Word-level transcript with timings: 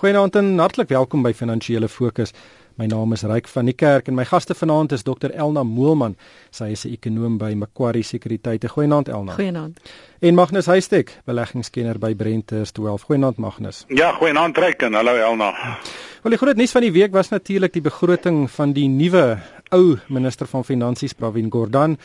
Goeienaand 0.00 0.36
en 0.36 0.58
hartlik 0.58 0.88
welkom 0.88 1.20
by 1.20 1.34
Finansiële 1.36 1.88
Fokus. 1.92 2.30
My 2.80 2.86
naam 2.88 3.10
is 3.12 3.20
Ryk 3.28 3.50
van 3.52 3.66
die 3.68 3.74
Kerk 3.76 4.06
en 4.08 4.14
my 4.16 4.24
gaste 4.24 4.54
vanaand 4.56 4.94
is 4.96 5.02
Dr 5.04 5.28
Elna 5.28 5.60
Moelman. 5.60 6.14
Sy 6.50 6.70
is 6.72 6.86
'n 6.86 6.92
ekonoom 6.94 7.36
by 7.38 7.52
Macquarie 7.52 8.02
Sekuriteite. 8.02 8.68
Goeienaand 8.68 9.08
Elna. 9.08 9.32
Goeienaand. 9.32 9.80
En 10.20 10.34
Magnus 10.34 10.66
Huystek, 10.66 11.20
beleggingskenner 11.26 11.98
by 11.98 12.14
Brenters 12.14 12.70
12. 12.72 13.02
Goeienaand 13.02 13.36
Magnus. 13.36 13.84
Ja, 13.88 14.12
goeienaand 14.12 14.56
Ryk 14.56 14.82
en 14.82 14.94
hallo 14.94 15.14
Elna. 15.14 15.52
Wel 16.22 16.30
die 16.30 16.38
groot 16.38 16.56
nuus 16.56 16.70
van 16.70 16.80
die 16.80 16.92
week 16.92 17.12
was 17.12 17.28
natuurlik 17.28 17.72
die 17.72 17.82
begroting 17.82 18.50
van 18.50 18.72
die 18.72 18.88
nuwe 18.88 19.38
ou 19.70 19.98
minister 20.08 20.46
van 20.46 20.64
Finansies 20.64 21.12
Pravin 21.12 21.50
Gordhan. 21.50 21.98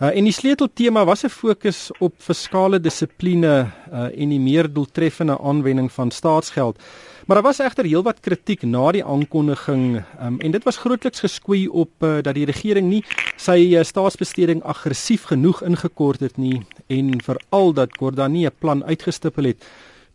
Uh, 0.00 0.08
en 0.16 0.24
die 0.24 0.32
sleuteltema 0.32 1.02
was 1.04 1.24
'n 1.24 1.28
fokus 1.28 1.90
op 2.00 2.14
fiskale 2.16 2.80
dissipline 2.80 3.68
uh, 3.92 4.08
en 4.22 4.28
die 4.28 4.40
meer 4.40 4.72
doeltreffende 4.72 5.36
aanwending 5.38 5.92
van 5.92 6.10
staatsgeld. 6.10 6.78
Maar 7.26 7.36
daar 7.36 7.46
was 7.46 7.58
egter 7.58 7.84
heelwat 7.84 8.20
kritiek 8.20 8.62
na 8.62 8.92
die 8.92 9.04
aankondiging 9.04 10.02
um, 10.22 10.40
en 10.40 10.50
dit 10.50 10.64
was 10.64 10.76
grootliks 10.76 11.20
geskwee 11.20 11.72
op 11.72 11.90
uh, 12.00 12.22
dat 12.22 12.34
die 12.34 12.44
regering 12.44 12.88
nie 12.88 13.04
sy 13.36 13.76
uh, 13.76 13.84
staatsbesteding 13.84 14.62
aggressief 14.62 15.24
genoeg 15.24 15.62
ingekort 15.62 16.20
het 16.20 16.36
nie 16.36 16.62
en 16.86 17.20
veral 17.20 17.72
dat 17.72 17.96
Gordhan 17.98 18.32
nie 18.32 18.46
'n 18.46 18.56
plan 18.58 18.84
uitgestipel 18.84 19.44
het 19.44 19.64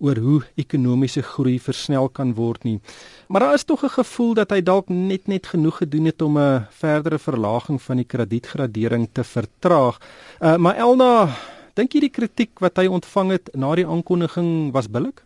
oor 0.05 0.21
hoe 0.21 0.39
ekonomiese 0.61 1.23
groei 1.25 1.57
versnel 1.59 2.09
kan 2.09 2.33
word 2.37 2.63
nie. 2.63 2.79
Maar 3.27 3.47
daar 3.47 3.57
is 3.57 3.65
tog 3.65 3.83
'n 3.83 3.97
gevoel 3.97 4.33
dat 4.33 4.51
hy 4.51 4.61
dalk 4.61 4.89
net 4.89 5.27
net 5.27 5.47
genoeg 5.47 5.77
gedoen 5.77 6.05
het 6.05 6.21
om 6.21 6.37
'n 6.37 6.67
verdere 6.69 7.19
verlaging 7.19 7.81
van 7.81 7.97
die 7.97 8.05
kredietgradering 8.05 9.09
te 9.11 9.23
vertraag. 9.23 9.97
Uh, 10.39 10.55
maar 10.57 10.75
Elna, 10.75 11.29
dink 11.73 11.93
jy 11.93 11.99
die 11.99 12.09
kritiek 12.09 12.59
wat 12.59 12.77
hy 12.77 12.87
ontvang 12.87 13.31
het 13.31 13.49
na 13.55 13.75
die 13.75 13.87
aankondiging 13.87 14.71
was 14.71 14.87
billik? 14.87 15.24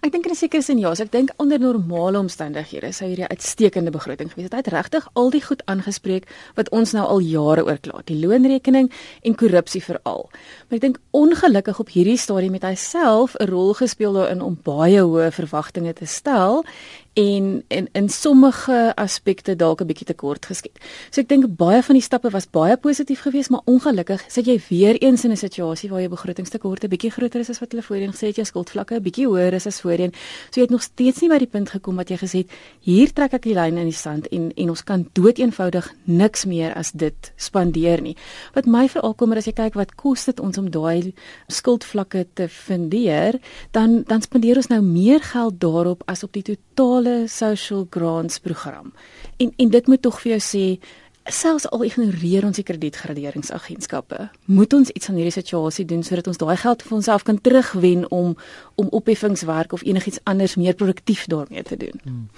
Ek 0.00 0.12
dink 0.12 0.26
in 0.26 0.32
'n 0.32 0.36
sekere 0.36 0.62
sin 0.62 0.78
ja, 0.78 0.94
so 0.94 1.02
ek 1.02 1.12
dink 1.12 1.30
onder 1.36 1.58
normale 1.58 2.18
omstandighede 2.18 2.92
sou 2.92 3.08
hierdie 3.08 3.28
uitstekende 3.28 3.90
begroting 3.90 4.30
gewees 4.32 4.48
het. 4.48 4.52
Hy 4.52 4.62
het 4.64 4.72
regtig 4.72 5.08
al 5.14 5.30
die 5.30 5.42
goed 5.42 5.62
aangespreek 5.66 6.24
wat 6.56 6.70
ons 6.70 6.92
nou 6.92 7.04
al 7.06 7.20
jare 7.20 7.64
oor 7.64 7.78
kla, 7.78 8.00
die 8.04 8.16
loonrekening 8.16 8.90
en 9.22 9.34
korrupsie 9.34 9.82
veral. 9.82 10.30
Maar 10.68 10.76
ek 10.76 10.80
dink 10.80 10.98
ongelukkig 11.10 11.80
op 11.80 11.88
hierdie 11.88 12.16
stadium 12.16 12.54
het 12.54 12.64
hy 12.64 12.74
self 12.74 13.36
'n 13.40 13.46
rol 13.50 13.74
gespeel 13.74 14.12
daarin 14.12 14.42
om 14.42 14.58
baie 14.62 15.00
hoë 15.00 15.30
verwagtinge 15.32 15.92
te 15.92 16.06
stel 16.06 16.64
en 17.12 17.64
in 17.68 17.88
in 17.92 18.08
sommige 18.08 18.92
aspekte 18.94 19.56
dalk 19.56 19.80
'n 19.80 19.86
bietjie 19.86 20.06
te 20.06 20.14
kort 20.14 20.46
geskiet. 20.46 20.78
So 21.10 21.20
ek 21.20 21.28
dink 21.28 21.56
baie 21.56 21.82
van 21.82 21.94
die 21.94 22.02
stappe 22.02 22.30
was 22.30 22.50
baie 22.50 22.76
positief 22.76 23.20
geweest, 23.20 23.50
maar 23.50 23.60
ongelukkig 23.64 24.24
sit 24.28 24.46
jy 24.46 24.60
weer 24.68 24.96
eens 25.02 25.24
in 25.24 25.30
'n 25.30 25.36
situasie 25.36 25.90
waar 25.90 26.00
jou 26.00 26.10
begrotingstekort 26.10 26.84
'n 26.84 26.88
bietjie 26.88 27.10
groter 27.10 27.40
is 27.40 27.50
as 27.50 27.58
wat 27.58 27.72
hulle 27.72 27.82
voorheen 27.82 28.12
gesê 28.12 28.26
het, 28.26 28.36
jou 28.36 28.46
skuldvlakke 28.46 28.94
'n 28.94 29.02
bietjie 29.02 29.26
hoër 29.26 29.52
is 29.52 29.66
as 29.66 29.80
voorheen. 29.80 30.12
So 30.50 30.60
jy 30.60 30.62
het 30.62 30.70
nog 30.70 30.82
steeds 30.82 31.20
nie 31.20 31.28
by 31.28 31.38
die 31.38 31.46
punt 31.46 31.70
gekom 31.70 31.96
wat 31.96 32.08
jy 32.08 32.16
gesê 32.16 32.38
het, 32.38 32.50
hier 32.80 33.12
trek 33.12 33.32
ek 33.32 33.42
die 33.42 33.54
lyn 33.54 33.76
in 33.76 33.88
die 33.88 33.92
sand 33.92 34.28
en 34.28 34.52
en 34.56 34.68
ons 34.68 34.84
kan 34.84 35.08
doeteenvoudig 35.12 35.94
niks 36.04 36.44
meer 36.44 36.74
as 36.74 36.92
dit 36.92 37.32
spandeer 37.36 38.00
nie. 38.02 38.16
Wat 38.54 38.66
my 38.66 38.88
veral 38.88 39.14
kommer 39.14 39.36
as 39.36 39.46
jy 39.46 39.52
kyk 39.52 39.74
wat 39.74 39.94
kos 39.94 40.24
dit 40.24 40.40
ons 40.40 40.58
om 40.58 40.70
daai 40.70 41.12
skuldvlakke 41.48 42.26
te 42.34 42.48
fundeer, 42.48 43.40
dan 43.72 44.04
dan 44.06 44.22
spandeer 44.22 44.56
ons 44.56 44.68
nou 44.68 44.80
meer 44.82 45.20
geld 45.20 45.60
daarop 45.60 46.02
as 46.06 46.22
op 46.22 46.32
die 46.32 46.42
totale 46.42 46.99
totale 47.00 47.28
social 47.28 47.86
grants 47.90 48.38
program. 48.38 48.92
En 49.36 49.52
en 49.56 49.68
dit 49.68 49.86
moet 49.86 50.02
tog 50.02 50.20
vir 50.20 50.38
jou 50.38 50.40
sê 50.40 50.80
selfs 51.30 51.68
al 51.70 51.84
ignoreer 51.84 52.44
ons 52.44 52.56
die 52.56 52.64
kredietgraderingsagentskappe, 52.64 54.30
moet 54.50 54.72
ons 54.72 54.88
iets 54.90 55.08
aan 55.08 55.18
hierdie 55.20 55.34
situasie 55.34 55.84
doen 55.84 56.02
sodat 56.02 56.26
ons 56.26 56.40
daai 56.40 56.56
geld 56.56 56.82
vir 56.82 56.96
onsself 56.96 57.22
kan 57.22 57.38
terugwen 57.40 58.06
om 58.10 58.36
om 58.80 58.88
opheffingswerk 58.90 59.72
of 59.72 59.84
enigiets 59.84 60.18
anders 60.24 60.56
meer 60.56 60.74
produktief 60.74 61.26
daarmee 61.26 61.62
te 61.62 61.76
doen. 61.76 62.00
Hmm. 62.02 62.28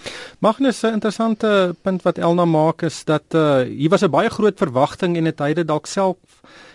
Magnus 0.41 0.83
'n 0.83 0.93
interessante 0.99 1.75
punt 1.83 2.03
wat 2.03 2.19
Elna 2.19 2.45
maak 2.45 2.83
is 2.83 3.05
dat 3.05 3.35
uh 3.35 3.63
hier 3.63 3.91
was 3.91 4.03
'n 4.03 4.11
baie 4.11 4.31
groot 4.31 4.59
verwagting 4.59 5.17
en 5.17 5.25
dit 5.25 5.39
dit 5.55 5.67
dalk 5.67 5.87
self 5.87 6.17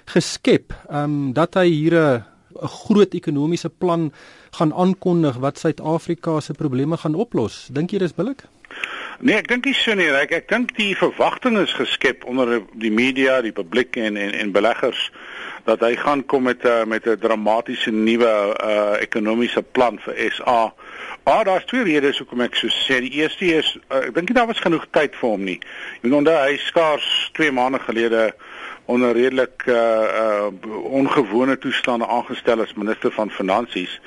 geskep, 0.06 0.74
ehm 0.90 1.04
um, 1.04 1.34
dat 1.34 1.54
hy 1.54 1.68
hier 1.68 1.94
'n 1.94 2.24
'n 2.62 2.68
groot 2.68 3.14
ekonomiese 3.14 3.70
plan 3.70 4.12
gaan 4.52 4.74
aankondig 4.74 5.36
wat 5.36 5.60
Suid-Afrika 5.60 6.40
se 6.40 6.54
probleme 6.54 6.98
gaan 6.98 7.16
oplos. 7.16 7.68
Dink 7.72 7.92
jy 7.92 7.98
dis 7.98 8.14
billik? 8.14 8.44
Nee, 9.20 9.36
ek 9.36 9.48
dink 9.48 9.66
nie 9.66 9.74
so 9.74 9.96
nie. 9.98 10.10
Ek 10.14 10.32
ek 10.32 10.50
dink 10.50 10.76
die 10.78 10.94
verwagting 10.98 11.58
is 11.58 11.74
geskep 11.74 12.26
onder 12.30 12.60
die 12.78 12.92
media, 12.94 13.42
die 13.42 13.52
publiek 13.56 13.98
en 13.98 14.18
en 14.18 14.34
en 14.34 14.52
beleggers 14.52 15.12
dat 15.68 15.82
hy 15.84 15.96
gaan 16.00 16.22
kom 16.26 16.46
met 16.48 16.64
uh, 16.66 16.84
met 16.86 17.08
'n 17.08 17.18
dramatiese 17.20 17.92
nuwe 17.92 18.34
uh 18.64 19.02
ekonomiese 19.02 19.62
plan 19.62 20.00
vir 20.00 20.32
SA. 20.32 20.74
Ah, 21.24 21.44
daar's 21.46 21.66
twee 21.66 21.84
redes 21.84 22.18
hoekom 22.18 22.42
ek 22.42 22.56
so 22.56 22.68
sê. 22.68 23.02
Die 23.02 23.20
eerste 23.20 23.46
is 23.46 23.78
uh, 23.90 24.06
ek 24.06 24.14
dink 24.14 24.30
nie 24.30 24.38
daar 24.38 24.48
was 24.48 24.64
genoeg 24.64 24.86
tyd 24.92 25.16
vir 25.16 25.30
hom 25.30 25.44
nie. 25.44 25.60
Jy 26.02 26.10
weet 26.10 26.20
onder 26.22 26.38
hy 26.46 26.58
skaars 26.58 27.30
2 27.34 27.52
maande 27.52 27.80
gelede 27.80 28.34
onder 28.88 29.12
redelik 29.12 29.64
uh 29.66 29.76
uh 29.76 30.48
ongewone 30.84 31.58
toestande 31.58 32.08
aangestel 32.08 32.62
as 32.62 32.74
minister 32.74 33.12
van 33.12 33.32
finansies. 33.32 34.00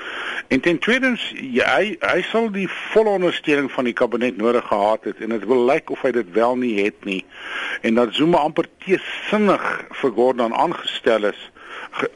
En 0.48 0.60
ten 0.60 0.78
tweede 0.78 1.12
hy 1.52 1.96
hy 2.00 2.22
sal 2.30 2.48
die 2.50 2.68
volle 2.68 3.12
ondersteuning 3.20 3.68
van 3.72 3.84
die 3.84 3.92
kabinet 3.92 4.36
nodig 4.40 4.64
gehad 4.66 5.04
het 5.04 5.20
en 5.20 5.36
dit 5.36 5.44
wil 5.46 5.64
lyk 5.68 5.90
of 5.90 6.02
hy 6.02 6.12
dit 6.16 6.32
wel 6.32 6.56
nie 6.56 6.74
het 6.80 7.04
nie. 7.04 7.24
En 7.80 8.00
dat 8.00 8.14
Zuma 8.16 8.40
amper 8.40 8.68
teesinnig 8.84 9.66
vir 10.00 10.12
Gordon 10.16 10.54
aangestel 10.54 11.28
is 11.28 11.48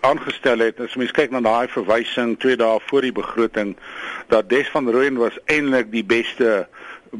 aangestel 0.00 0.58
het. 0.58 0.81
As 0.81 0.96
mens 0.96 1.12
kyk 1.12 1.32
na 1.34 1.42
daai 1.44 1.69
verwysing 1.72 2.36
2 2.41 2.56
dae 2.60 2.81
voor 2.88 3.04
die 3.04 3.12
begroting 3.12 3.75
dat 4.32 4.48
Des 4.48 4.69
van 4.72 4.88
Rooyen 4.91 5.20
was 5.20 5.36
eintlik 5.52 5.91
die 5.92 6.04
beste 6.04 6.64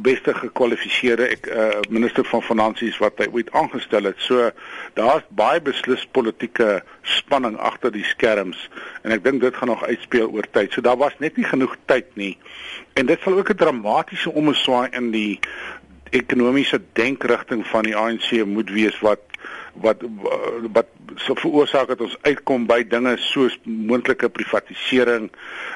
beste 0.03 0.35
gekwalifiseerde 0.35 1.29
ek 1.35 1.47
uh, 1.47 1.69
minister 1.89 2.25
van 2.29 2.43
finansies 2.43 2.99
wat 3.03 3.19
hy 3.23 3.29
ooit 3.33 3.51
aangestel 3.53 4.09
het. 4.11 4.21
So 4.23 4.51
daar's 4.99 5.27
baie 5.29 5.61
beslis 5.65 6.07
politieke 6.17 6.83
spanning 7.03 7.57
agter 7.59 7.93
die 7.95 8.05
skerms 8.05 8.69
en 9.03 9.15
ek 9.17 9.25
dink 9.25 9.43
dit 9.45 9.57
gaan 9.57 9.73
nog 9.73 9.85
uitspeel 9.85 10.31
oor 10.31 10.49
tyd. 10.51 10.73
So 10.73 10.85
daar 10.85 11.01
was 11.01 11.17
net 11.19 11.37
nie 11.37 11.47
genoeg 11.49 11.77
tyd 11.87 12.11
nie. 12.21 12.35
En 12.95 13.07
dit 13.07 13.21
sal 13.23 13.39
ook 13.39 13.51
'n 13.51 13.61
dramatiese 13.63 14.31
omswaai 14.31 14.89
in 14.93 15.11
die 15.11 15.41
ekonomiese 16.11 16.81
denkrigting 16.93 17.67
van 17.67 17.83
die 17.83 17.97
ANC 17.97 18.45
moet 18.47 18.71
wees 18.71 18.99
wat 19.01 19.34
wat 19.83 20.03
wat 20.73 20.87
so 21.17 21.35
veroorsaak 21.35 21.89
dat 21.89 22.01
ons 22.01 22.17
uitkom 22.23 22.67
by 22.67 22.83
dinge 22.89 23.17
soos 23.17 23.59
moontlike 23.65 24.29
privatisering 24.29 25.31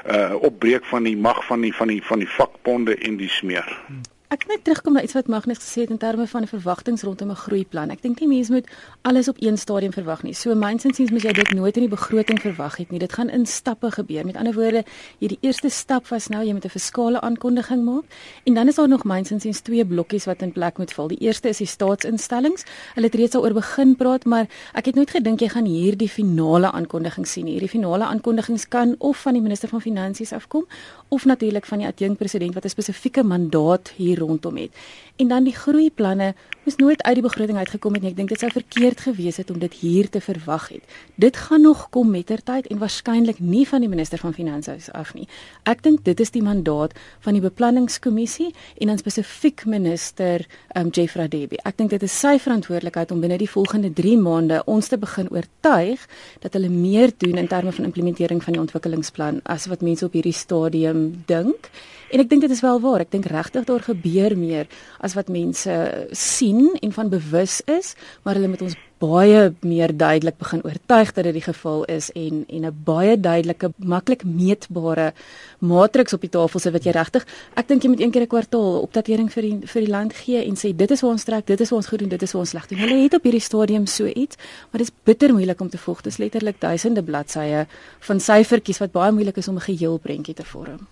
uh 0.07 0.35
opbreek 0.39 0.85
van 0.85 1.03
die 1.03 1.17
mag 1.17 1.43
van 1.45 1.61
die 1.61 1.75
van 1.75 1.87
die 1.87 2.03
van 2.03 2.23
die 2.23 2.31
vakbonde 2.37 2.95
en 2.95 3.17
die 3.17 3.29
smeer. 3.29 3.67
Hmm. 3.87 4.01
Ek 4.29 4.43
net 4.45 4.61
terugkom 4.61 4.93
na 4.93 5.01
iets 5.01 5.15
wat 5.17 5.25
Magnus 5.25 5.57
gesê 5.57 5.81
het 5.81 5.89
in 5.89 5.97
terme 5.97 6.27
van 6.29 6.43
'n 6.43 6.47
verwagtinge 6.47 7.01
rondom 7.01 7.31
'n 7.31 7.35
groeiplan. 7.35 7.89
Ek 7.89 8.01
dink 8.01 8.19
nie 8.19 8.27
mense 8.27 8.51
moet 8.51 8.67
alles 9.01 9.27
op 9.27 9.35
een 9.39 9.57
stadium 9.57 9.91
verwag 9.91 10.21
nie. 10.23 10.33
So 10.33 10.55
mynsinsiens 10.55 11.09
moet 11.11 11.21
jy 11.23 11.33
dit 11.33 11.51
nooit 11.51 11.75
in 11.77 11.81
die 11.81 11.89
begroting 11.89 12.39
verwag 12.41 12.77
het 12.77 12.91
nie. 12.91 12.99
Dit 12.99 13.13
gaan 13.13 13.29
in 13.29 13.45
stappe 13.45 13.91
gebeur. 13.91 14.25
Met 14.25 14.35
ander 14.35 14.53
woorde, 14.53 14.83
hierdie 15.17 15.37
eerste 15.41 15.69
stap 15.69 16.07
was 16.07 16.27
nou 16.27 16.45
jy 16.45 16.53
moet 16.53 16.65
'n 16.65 16.69
fiskale 16.69 17.21
aankondiging 17.21 17.83
maak 17.83 18.03
en 18.45 18.53
dan 18.53 18.67
is 18.67 18.75
daar 18.75 18.87
nog 18.87 19.03
mynsinsiens 19.03 19.59
twee 19.61 19.85
blokkies 19.85 20.25
wat 20.25 20.41
in 20.41 20.51
plek 20.51 20.77
moet 20.77 20.93
val. 20.93 21.07
Die 21.07 21.17
eerste 21.17 21.49
is 21.49 21.57
die 21.57 21.67
staatsinstellings. 21.67 22.63
Hulle 22.93 23.05
het 23.05 23.15
reeds 23.15 23.31
daaroor 23.31 23.53
begin 23.53 23.95
praat, 23.95 24.25
maar 24.25 24.47
ek 24.73 24.85
het 24.85 24.95
nooit 24.95 25.09
gedink 25.09 25.39
jy 25.39 25.49
gaan 25.49 25.65
hierdie 25.65 26.09
finale 26.09 26.71
aankondiging 26.71 27.27
sien 27.27 27.45
nie. 27.45 27.53
Hierdie 27.53 27.69
finale 27.69 28.03
aankondigings 28.03 28.67
kan 28.67 28.95
of 28.99 29.17
van 29.17 29.33
die 29.33 29.41
minister 29.41 29.69
van 29.69 29.81
finansies 29.81 30.33
afkom 30.33 30.67
of 31.07 31.25
natuurlik 31.25 31.65
van 31.65 31.77
die 31.77 31.87
adjunkpresident 31.87 32.53
wat 32.53 32.65
'n 32.65 32.69
spesifieke 32.69 33.23
mandaat 33.23 33.89
hier 33.95 34.18
rondom 34.19 34.57
het. 34.57 34.75
En 35.19 35.27
dan 35.27 35.43
die 35.43 35.55
groeiplanne 35.55 36.33
moes 36.63 36.75
nooit 36.75 37.01
uit 37.03 37.17
die 37.17 37.23
begroting 37.23 37.57
uitgekom 37.57 37.93
het 37.93 38.03
nie. 38.03 38.11
Ek 38.11 38.17
dink 38.17 38.29
dit 38.29 38.39
sou 38.39 38.49
verkeerd 38.53 39.01
gewees 39.03 39.39
het 39.41 39.49
om 39.51 39.59
dit 39.59 39.73
hier 39.81 40.09
te 40.09 40.21
verwag 40.21 40.69
het. 40.69 40.83
Dit 41.15 41.37
gaan 41.37 41.61
nog 41.65 41.87
kom 41.89 42.11
mettertyd 42.13 42.67
en 42.67 42.79
waarskynlik 42.79 43.39
nie 43.39 43.65
van 43.67 43.83
die 43.83 43.89
minister 43.89 44.21
van 44.21 44.33
finansies 44.33 44.91
af 44.95 45.13
nie. 45.17 45.27
Ek 45.63 45.83
dink 45.83 46.05
dit 46.05 46.19
is 46.19 46.31
die 46.31 46.43
mandaat 46.45 46.95
van 47.25 47.35
die 47.35 47.43
beplanningskommissie 47.43 48.51
en 48.79 48.93
dan 48.93 49.01
spesifiek 49.01 49.65
minister 49.65 50.45
um, 50.75 50.89
Jeff 50.89 51.15
Radebe. 51.15 51.59
Ek 51.65 51.77
dink 51.77 51.95
dit 51.95 52.03
is 52.03 52.15
sy 52.19 52.37
verantwoordelikheid 52.39 53.11
om 53.11 53.21
binne 53.23 53.39
die 53.41 53.49
volgende 53.49 53.91
3 53.95 54.17
maande 54.21 54.63
ons 54.69 54.87
te 54.87 54.97
begin 54.97 55.31
oortuig 55.33 56.05
dat 56.43 56.55
hulle 56.55 56.69
meer 56.69 57.11
doen 57.17 57.37
in 57.39 57.47
terme 57.47 57.71
van 57.75 57.89
implementering 57.91 58.43
van 58.43 58.55
die 58.55 58.61
ontwikkelingsplan 58.61 59.41
as 59.43 59.67
wat 59.71 59.81
mense 59.85 60.05
op 60.05 60.15
hierdie 60.15 60.35
stadium 60.35 61.23
dink. 61.27 61.71
En 62.09 62.23
ek 62.23 62.29
dink 62.29 62.41
dit 62.41 62.53
is 62.53 62.63
wel 62.65 62.79
waar. 62.81 63.03
Ek 63.05 63.11
dink 63.13 63.27
regtig 63.29 63.67
daar 63.69 63.83
gebeur 63.85 64.08
meer 64.37 64.67
as 64.99 65.15
wat 65.17 65.31
mense 65.31 66.07
sien 66.11 66.69
en 66.81 66.93
van 66.95 67.09
bewus 67.09 67.61
is, 67.65 67.95
maar 68.23 68.39
hulle 68.39 68.51
moet 68.51 68.61
ons 68.67 68.77
baie 68.99 69.53
meer 69.63 69.91
duidelik 69.97 70.37
begin 70.37 70.61
oortuig 70.63 71.13
dat 71.13 71.23
dit 71.23 71.33
die 71.33 71.43
geval 71.43 71.85
is 71.85 72.11
en 72.11 72.43
en 72.47 72.65
'n 72.65 72.81
baie 72.83 73.19
duidelike, 73.19 73.71
maklik 73.77 74.23
meetbare 74.23 75.13
matriks 75.59 76.13
op 76.13 76.21
die 76.21 76.29
tafel 76.29 76.59
sit 76.59 76.73
wat 76.73 76.83
jy 76.83 76.91
regtig, 76.91 77.25
ek 77.55 77.67
dink 77.67 77.83
jy 77.83 77.89
moet 77.89 78.01
een 78.01 78.11
keer 78.11 78.21
'n 78.21 78.27
kwartaal 78.27 78.81
opdatering 78.81 79.31
vir 79.31 79.41
die 79.41 79.59
vir 79.67 79.81
die 79.81 79.91
land 79.91 80.13
gee 80.13 80.45
en 80.45 80.55
sê 80.55 80.75
dit 80.75 80.91
is 80.91 81.01
waar 81.01 81.11
ons 81.11 81.23
trek, 81.23 81.45
dit 81.45 81.61
is 81.61 81.69
waar 81.69 81.77
ons 81.77 81.87
goed 81.87 81.99
doen, 81.99 82.09
dit 82.09 82.21
is 82.21 82.31
waar 82.31 82.41
ons 82.41 82.49
sleg 82.49 82.67
doen. 82.67 82.79
Hulle 82.79 83.03
het 83.03 83.13
op 83.13 83.23
hierdie 83.23 83.41
stadium 83.41 83.85
so 83.85 84.05
iets, 84.05 84.35
maar 84.71 84.79
dit 84.79 84.87
is 84.87 84.93
bitter 85.03 85.33
moeilik 85.33 85.61
om 85.61 85.69
te 85.69 85.77
volg. 85.77 86.01
Dit 86.01 86.11
is 86.11 86.17
letterlik 86.17 86.59
duisende 86.59 87.03
bladsye 87.03 87.67
van 87.99 88.19
syfertjies 88.19 88.79
wat 88.79 88.91
baie 88.91 89.11
moeilik 89.11 89.37
is 89.37 89.47
om 89.47 89.55
'n 89.55 89.61
geheel 89.61 89.97
prentjie 89.97 90.35
te 90.35 90.43
vorm. 90.43 90.87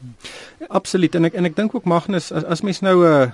Absoluut 0.68 1.16
en 1.16 1.26
ek 1.26 1.34
en 1.34 1.46
ek 1.46 1.56
dink 1.56 1.76
ook 1.76 1.86
Magnus 1.86 2.32
as, 2.32 2.44
as 2.44 2.62
mens 2.62 2.80
nou 2.82 3.06
'n 3.06 3.22
uh, 3.22 3.32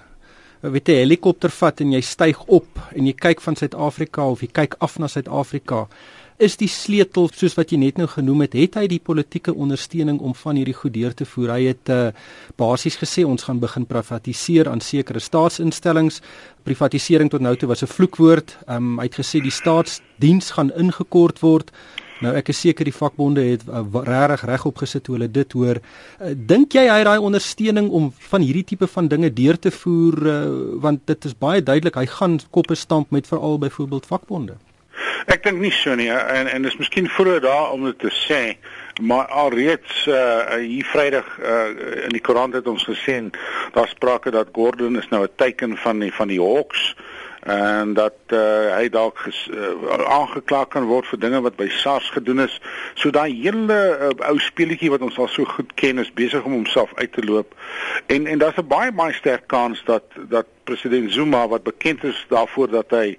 weet 0.71 0.89
'n 0.89 1.04
helikopter 1.04 1.50
vat 1.50 1.81
en 1.81 1.92
jy 1.92 2.01
styg 2.01 2.39
op 2.48 2.68
en 2.95 3.06
jy 3.06 3.13
kyk 3.13 3.42
van 3.42 3.56
Suid-Afrika 3.56 4.30
of 4.30 4.42
jy 4.42 4.48
kyk 4.48 4.75
af 4.80 5.00
na 5.00 5.07
Suid-Afrika 5.07 5.88
is 6.38 6.56
die 6.57 6.69
sleutel 6.71 7.30
soos 7.33 7.56
wat 7.57 7.71
jy 7.71 7.77
net 7.77 7.98
nou 7.98 8.07
genoem 8.07 8.45
het 8.45 8.56
het 8.57 8.75
hy 8.75 8.88
die 8.88 9.00
politieke 9.00 9.54
ondersteuning 9.54 10.19
om 10.19 10.33
van 10.33 10.56
hierdie 10.56 10.75
goed 10.75 10.94
deur 10.94 11.13
te 11.13 11.25
voer. 11.25 11.54
Hy 11.56 11.63
het 11.69 11.89
uh, 11.94 12.12
basies 12.57 12.98
gesê 12.98 13.25
ons 13.27 13.44
gaan 13.44 13.60
begin 13.62 13.86
privatiseer 13.86 14.69
aan 14.69 14.81
sekere 14.81 15.19
staatsinstellings. 15.19 16.21
Privatisering 16.63 17.30
tot 17.30 17.42
nou 17.42 17.56
toe 17.56 17.69
was 17.69 17.83
'n 17.83 17.88
vloekwoord. 17.88 18.57
Um, 18.68 18.98
hy 19.00 19.06
het 19.06 19.19
gesê 19.19 19.42
die 19.42 19.51
staatsdiens 19.51 20.51
gaan 20.51 20.71
ingekort 20.71 21.39
word 21.39 21.71
Nou 22.24 22.31
ek 22.40 22.54
is 22.54 22.62
seker 22.64 22.88
die 22.88 22.96
vakbonde 22.96 23.44
het 23.44 23.64
uh, 23.68 23.84
regtig 24.08 24.46
reg 24.48 24.66
opgesit 24.70 25.04
toe 25.04 25.18
hulle 25.18 25.30
dit 25.31 25.56
hoor. 25.58 25.80
Uh, 25.80 26.31
Dink 26.52 26.75
jy 26.78 26.86
hy 26.88 27.00
het 27.02 27.10
daai 27.10 27.25
ondersteuning 27.30 27.90
om 27.92 28.12
van 28.30 28.46
hierdie 28.46 28.66
tipe 28.74 28.88
van 28.88 29.10
dinge 29.12 29.31
deur 29.36 29.60
te 29.60 29.74
voer 29.75 30.20
uh, 30.31 30.36
want 30.86 31.04
dit 31.12 31.28
is 31.30 31.36
baie 31.40 31.64
duidelik 31.64 32.00
hy 32.00 32.06
gaan 32.14 32.40
koppe 32.56 32.78
stamp 32.80 33.12
met 33.12 33.28
veral 33.28 33.60
byvoorbeeld 33.60 34.08
vakbonde. 34.08 34.56
Ek 35.31 35.44
dink 35.44 35.60
nie 35.64 35.72
so 35.72 35.96
nie 36.00 36.10
en 36.12 36.48
en 36.52 36.68
dis 36.68 36.80
miskien 36.80 37.10
vroeg 37.12 37.42
daar 37.44 37.75
om 37.75 37.88
dit 37.90 38.00
te 38.00 38.12
sê 38.24 38.42
maar 39.02 39.31
alreeds 39.34 40.04
uh, 40.06 40.60
hier 40.62 40.86
Vrydag 40.86 41.28
uh, 41.40 41.64
in 42.06 42.14
die 42.14 42.22
koerant 42.22 42.54
het 42.54 42.68
ons 42.70 42.84
gesien 42.86 43.31
daar 43.74 43.90
sprake 43.90 44.31
dat 44.31 44.54
Gordon 44.54 45.00
is 45.02 45.10
nou 45.10 45.24
'n 45.25 45.36
teken 45.36 45.78
van 45.78 46.00
die 46.00 46.14
van 46.14 46.28
die 46.28 46.40
Hawks 46.40 46.94
en 47.44 47.94
dat 47.94 48.16
uh, 48.31 48.72
hy 48.78 48.88
dalk 48.90 49.19
uh, 49.28 49.72
aangekla 50.07 50.63
kan 50.72 50.86
word 50.88 51.07
vir 51.12 51.19
dinge 51.19 51.42
wat 51.44 51.57
by 51.60 51.68
SARS 51.81 52.07
gedoen 52.16 52.45
is. 52.45 52.56
So 52.95 53.12
daai 53.12 53.34
hele 53.36 53.80
uh, 53.92 54.12
ou 54.30 54.38
speletjie 54.40 54.92
wat 54.94 55.04
ons 55.04 55.19
al 55.19 55.28
so 55.28 55.44
goed 55.57 55.74
ken 55.80 56.00
is 56.00 56.13
besig 56.16 56.44
om 56.48 56.56
homself 56.56 56.94
uit 56.95 57.12
te 57.12 57.25
loop. 57.25 57.51
En 58.07 58.28
en 58.28 58.40
daar's 58.40 58.60
'n 58.62 58.68
baie 58.68 58.92
baie 58.92 59.13
sterk 59.13 59.48
kans 59.48 59.84
dat 59.86 60.04
dat 60.30 60.48
president 60.63 61.12
Zuma 61.12 61.48
wat 61.48 61.63
bekend 61.63 62.04
is 62.04 62.25
daarvoor 62.30 62.69
dat 62.72 62.92
hy 62.95 63.18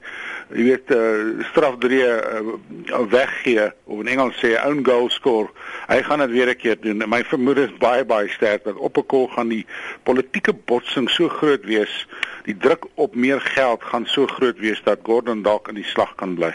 jy 0.55 0.65
weet 0.65 0.91
uh, 0.91 1.45
strafdrie 1.51 2.05
uh, 2.05 3.01
weggee 3.11 3.73
of 3.85 4.01
in 4.01 4.09
Engels 4.09 4.41
sê 4.41 4.55
own 4.65 4.85
goal 4.87 5.11
score 5.11 5.51
hy 5.89 6.01
gaan 6.03 6.25
dit 6.25 6.31
weer 6.31 6.49
'n 6.49 6.57
keer 6.57 6.81
doen 6.81 7.09
my 7.09 7.25
vermoede 7.25 7.69
is 7.69 7.77
baie 7.79 8.05
baie 8.05 8.29
sterk 8.29 8.65
dat 8.65 8.77
op 8.77 8.97
'n 8.97 9.07
kol 9.07 9.29
gaan 9.29 9.49
die 9.49 9.67
politieke 10.03 10.53
botsing 10.53 11.11
so 11.11 11.29
groot 11.29 11.65
wees 11.65 12.07
die 12.45 12.57
druk 12.57 12.87
op 12.95 13.15
meer 13.15 13.41
geld 13.41 13.83
gaan 13.83 14.07
so 14.07 14.27
groot 14.27 14.59
wees 14.59 14.83
dat 14.85 14.99
Gordon 15.03 15.43
dalk 15.43 15.69
in 15.69 15.81
die 15.81 15.91
slag 15.93 16.15
kan 16.21 16.35
bly 16.35 16.55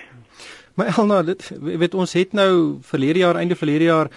maar 0.76 0.94
Elna 0.98 1.24
dit 1.24 1.52
weet 1.60 1.94
ons 1.94 2.14
het 2.14 2.34
nou 2.34 2.80
verlede 2.82 3.20
jaar 3.20 3.36
einde 3.36 3.56
verlede 3.56 3.90
jaar 3.90 4.12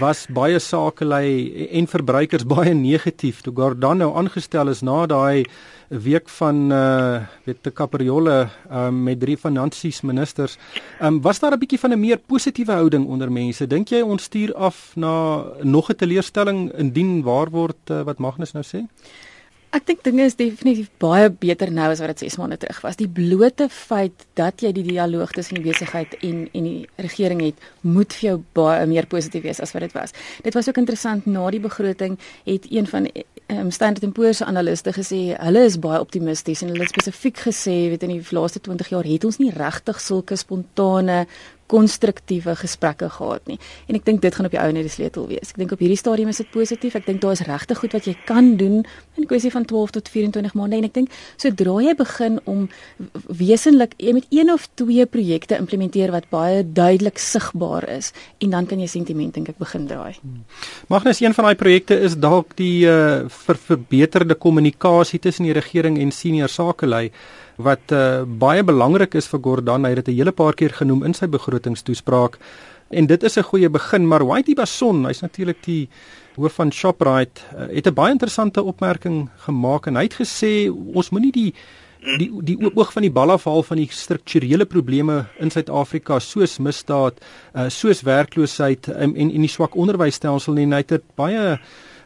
was 0.00 0.24
baie 0.32 0.58
sakelei 0.58 1.68
en 1.76 1.86
verbruikers 1.86 2.46
baie 2.54 2.74
negatief 2.74 3.42
toe 3.44 3.52
Gordon 3.56 4.00
nou 4.00 4.12
aangestel 4.16 4.72
is 4.72 4.82
na 4.86 5.04
daai 5.06 5.44
week 5.88 6.28
van 6.38 6.72
uh 6.72 7.26
weet 7.44 7.62
te 7.62 7.70
Capriolle 7.70 8.48
um, 8.72 9.02
met 9.04 9.20
drie 9.20 9.36
finansies 9.36 10.00
ministers. 10.02 10.56
Um 11.00 11.20
was 11.22 11.38
daar 11.38 11.52
'n 11.52 11.58
bietjie 11.58 11.78
van 11.78 11.92
'n 11.92 12.00
meer 12.00 12.18
positiewe 12.18 12.72
houding 12.72 13.06
onder 13.06 13.32
mense? 13.32 13.66
Dink 13.66 13.88
jy 13.88 14.00
ons 14.00 14.22
stuur 14.22 14.54
af 14.54 14.96
na 14.96 15.44
nog 15.62 15.90
'n 15.90 15.96
teleurstelling 15.96 16.72
indien 16.72 17.22
waar 17.22 17.50
word 17.50 17.90
uh, 17.90 18.02
wat 18.02 18.18
Magnus 18.18 18.52
nou 18.52 18.64
sê? 18.64 18.86
Ek 19.74 19.86
dink 19.88 20.02
dinge 20.06 20.24
is 20.28 20.36
definitief 20.38 20.90
baie 21.02 21.30
beter 21.30 21.72
nou 21.74 21.88
as 21.90 22.00
wat 22.02 22.14
dit 22.14 22.26
6 22.28 22.38
maande 22.40 22.58
terug 22.62 22.80
was. 22.84 22.98
Die 23.00 23.08
blote 23.08 23.68
feit 23.72 24.26
dat 24.38 24.62
jy 24.62 24.72
die 24.76 24.84
dialoog 24.86 25.34
tussen 25.36 25.58
die 25.58 25.66
besigheid 25.66 26.14
en 26.22 26.46
en 26.52 26.68
die 26.68 26.88
regering 27.02 27.42
het, 27.42 27.66
moet 27.82 28.14
vir 28.14 28.28
jou 28.28 28.36
baie 28.56 28.86
meer 28.86 29.08
positief 29.10 29.42
wees 29.42 29.60
as 29.60 29.74
wat 29.74 29.88
dit 29.88 29.96
was. 29.96 30.14
Dit 30.42 30.54
was 30.54 30.68
ook 30.68 30.78
interessant 30.82 31.26
na 31.26 31.50
die 31.50 31.60
begroting 31.60 32.18
het 32.46 32.70
een 32.70 32.86
van 32.86 33.10
um, 33.46 33.70
Standard 33.70 34.12
& 34.12 34.14
Poor's 34.14 34.42
analiste 34.42 34.92
gesê 34.92 35.20
hulle 35.34 35.64
is 35.66 35.78
baie 35.82 36.00
optimisties 36.00 36.62
en 36.62 36.72
hulle 36.72 36.86
het 36.86 36.94
spesifiek 36.94 37.42
gesê 37.48 37.76
weet 37.92 38.06
in 38.06 38.16
die 38.16 38.34
laaste 38.34 38.60
20 38.60 38.90
jaar 38.94 39.06
het 39.06 39.26
ons 39.28 39.38
nie 39.42 39.52
regtig 39.54 40.00
sulke 40.02 40.38
spontane 40.38 41.24
konstruktiewe 41.70 42.56
gesprekke 42.56 43.08
gehad 43.10 43.46
nie. 43.50 43.58
En 43.90 43.98
ek 43.98 44.04
dink 44.06 44.22
dit 44.22 44.34
gaan 44.34 44.48
op 44.48 44.54
die 44.54 44.60
ou 44.60 44.68
net 44.72 44.86
die 44.86 44.92
sleutel 44.92 45.26
wees. 45.30 45.52
Ek 45.52 45.60
dink 45.60 45.74
op 45.74 45.82
hierdie 45.82 45.98
stadium 45.98 46.30
is 46.32 46.40
dit 46.42 46.50
positief. 46.54 46.96
Ek 46.98 47.06
dink 47.08 47.22
daar 47.24 47.36
is 47.36 47.44
regtig 47.46 47.80
goed 47.82 47.96
wat 47.96 48.06
jy 48.08 48.16
kan 48.28 48.54
doen 48.60 48.84
in 49.16 49.28
kwessie 49.28 49.50
van 49.52 49.64
12 49.68 49.96
tot 49.96 50.10
24 50.12 50.54
maande 50.58 50.80
en 50.80 50.88
ek 50.88 50.94
dink 50.96 51.14
sodra 51.40 51.78
jy 51.84 51.94
begin 51.98 52.38
om 52.44 52.66
wesenlik 53.26 53.96
jy 53.98 54.14
met 54.16 54.26
een 54.34 54.52
of 54.52 54.68
twee 54.78 55.06
projekte 55.06 55.58
implementeer 55.58 56.12
wat 56.14 56.28
baie 56.32 56.62
duidelik 56.64 57.18
sigbaar 57.22 57.88
is 57.96 58.12
en 58.44 58.52
dan 58.54 58.68
kan 58.68 58.80
jy 58.80 58.88
sentiment 58.90 59.34
dink 59.34 59.50
ek 59.52 59.58
begin 59.62 59.88
draai. 59.90 60.18
Hmm. 60.20 60.44
Magnus 60.92 61.22
een 61.22 61.34
van 61.36 61.48
daai 61.48 61.58
projekte 61.58 61.98
is 62.08 62.18
dalk 62.20 62.54
die 62.60 62.86
uh, 62.88 63.26
ver 63.46 63.58
verbeterde 63.66 64.36
kommunikasie 64.38 65.20
tussen 65.22 65.48
die 65.48 65.56
regering 65.56 65.98
en 66.00 66.12
senior 66.14 66.52
sakelei 66.52 67.10
wat 67.56 67.92
uh, 67.92 68.24
baie 68.26 68.64
belangrik 68.64 69.14
is 69.14 69.28
vir 69.28 69.40
Gordon. 69.42 69.84
Hy 69.84 69.94
het 69.94 70.04
dit 70.04 70.14
'n 70.14 70.18
hele 70.18 70.32
paar 70.32 70.54
keer 70.54 70.70
genoem 70.70 71.04
in 71.04 71.14
sy 71.14 71.26
begrotingstoespraak. 71.26 72.38
En 72.90 73.06
dit 73.06 73.22
is 73.22 73.36
'n 73.36 73.42
goeie 73.42 73.68
begin, 73.68 74.06
maar 74.06 74.24
Whitey 74.24 74.54
Bason, 74.54 75.04
hy's 75.06 75.20
natuurlik 75.20 75.64
die 75.64 75.88
hoof 76.36 76.52
van 76.52 76.70
Shoprite, 76.72 77.40
uh, 77.54 77.74
het 77.74 77.86
'n 77.86 77.94
baie 77.94 78.12
interessante 78.12 78.62
opmerking 78.62 79.28
gemaak 79.36 79.86
en 79.86 79.96
hy 79.96 80.02
het 80.02 80.20
gesê 80.20 80.70
ons 80.94 81.10
moenie 81.10 81.32
die 81.32 81.54
die 82.18 82.30
die 82.42 82.56
oog 82.74 82.92
van 82.92 83.02
die 83.02 83.10
bal 83.10 83.30
afhaal 83.30 83.62
van 83.62 83.80
die 83.80 83.88
strukturele 83.90 84.64
probleme 84.64 85.26
in 85.42 85.50
Suid-Afrika 85.50 86.18
soos 86.18 86.58
misdaad, 86.58 87.18
uh, 87.54 87.68
soos 87.68 88.02
werkloosheid 88.02 88.88
en 88.88 89.16
en, 89.16 89.30
en 89.30 89.40
die 89.40 89.50
swak 89.50 89.74
onderwysstelsel 89.74 90.54
nie. 90.54 90.66
Hy 90.66 90.84
het 90.86 91.02
baie 91.16 91.58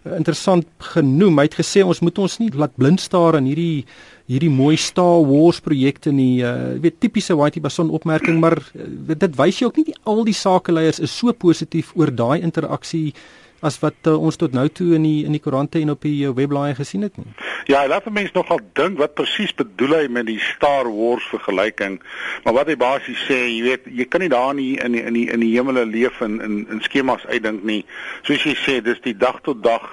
interessant 0.04 0.66
genoem. 0.94 1.38
Hy 1.40 1.46
het 1.48 1.58
gesê 1.60 1.82
ons 1.84 2.00
moet 2.00 2.18
ons 2.22 2.38
nie 2.40 2.48
laat 2.56 2.72
blind 2.80 3.02
staar 3.02 3.36
aan 3.36 3.48
hierdie 3.50 3.84
hierdie 4.30 4.52
mooi 4.52 4.76
Star 4.78 5.24
Wars 5.26 5.58
projekte 5.60 6.12
nie. 6.14 6.38
Jy 6.38 6.50
uh, 6.50 6.78
weet 6.82 7.00
tipiese 7.02 7.34
Whitey 7.34 7.62
Bason 7.62 7.90
opmerking, 7.90 8.38
maar 8.40 8.60
uh, 8.62 8.86
dit 9.10 9.36
wys 9.36 9.58
jy 9.58 9.66
ook 9.66 9.80
nie 9.80 9.88
die, 9.90 9.96
al 10.06 10.22
die 10.28 10.36
sakeleiers 10.36 11.02
is 11.02 11.10
so 11.10 11.34
positief 11.34 11.90
oor 11.98 12.12
daai 12.14 12.38
interaksie 12.38 13.10
as 13.60 13.78
wat 13.82 14.08
uh, 14.08 14.16
ons 14.16 14.36
tot 14.40 14.52
nou 14.56 14.66
toe 14.68 14.94
in 14.96 15.04
die 15.04 15.24
in 15.28 15.36
die 15.36 15.42
koerante 15.42 15.80
en 15.80 15.92
op 15.92 16.02
die 16.06 16.24
uh, 16.24 16.32
webblaaie 16.36 16.74
gesien 16.78 17.04
het 17.06 17.16
nie. 17.20 17.28
Ja, 17.68 17.82
laat 17.88 18.08
mense 18.10 18.32
nogal 18.34 18.60
dink 18.78 18.98
wat 18.98 19.14
presies 19.18 19.52
bedoel 19.54 19.96
hy 19.98 20.04
met 20.08 20.26
die 20.30 20.38
Star 20.40 20.88
Wars 20.88 21.26
vergelyking. 21.30 22.00
Maar 22.44 22.56
wat 22.60 22.72
hy 22.72 22.76
basies 22.80 23.20
sê, 23.28 23.38
jy 23.50 23.62
weet, 23.68 23.88
jy 24.00 24.08
kan 24.08 24.24
nie 24.24 24.32
daar 24.32 24.54
nie 24.56 24.72
in 24.80 24.96
die, 24.96 25.04
in 25.04 25.18
die 25.18 25.26
in 25.30 25.44
die 25.44 25.52
hemele 25.54 25.84
leef 25.86 26.22
en 26.24 26.40
in 26.40 26.60
in 26.72 26.84
skemas 26.86 27.26
uitdink 27.28 27.64
nie. 27.68 27.82
Soos 28.28 28.46
jy 28.48 28.56
sê, 28.64 28.80
dis 28.84 29.02
die 29.04 29.16
dag 29.16 29.42
tot 29.46 29.62
dag 29.64 29.92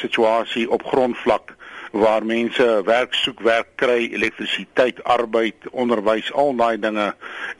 situasie 0.00 0.68
op 0.72 0.86
grondvlak 0.88 1.52
waar 1.92 2.24
mense 2.24 2.64
werk 2.84 3.14
soek, 3.14 3.40
werk 3.44 3.68
kry, 3.76 4.08
elektrisiteit, 4.12 5.02
arbeid, 5.04 5.68
onderwys, 5.70 6.30
al 6.32 6.54
daai 6.56 6.78
dinge. 6.80 7.10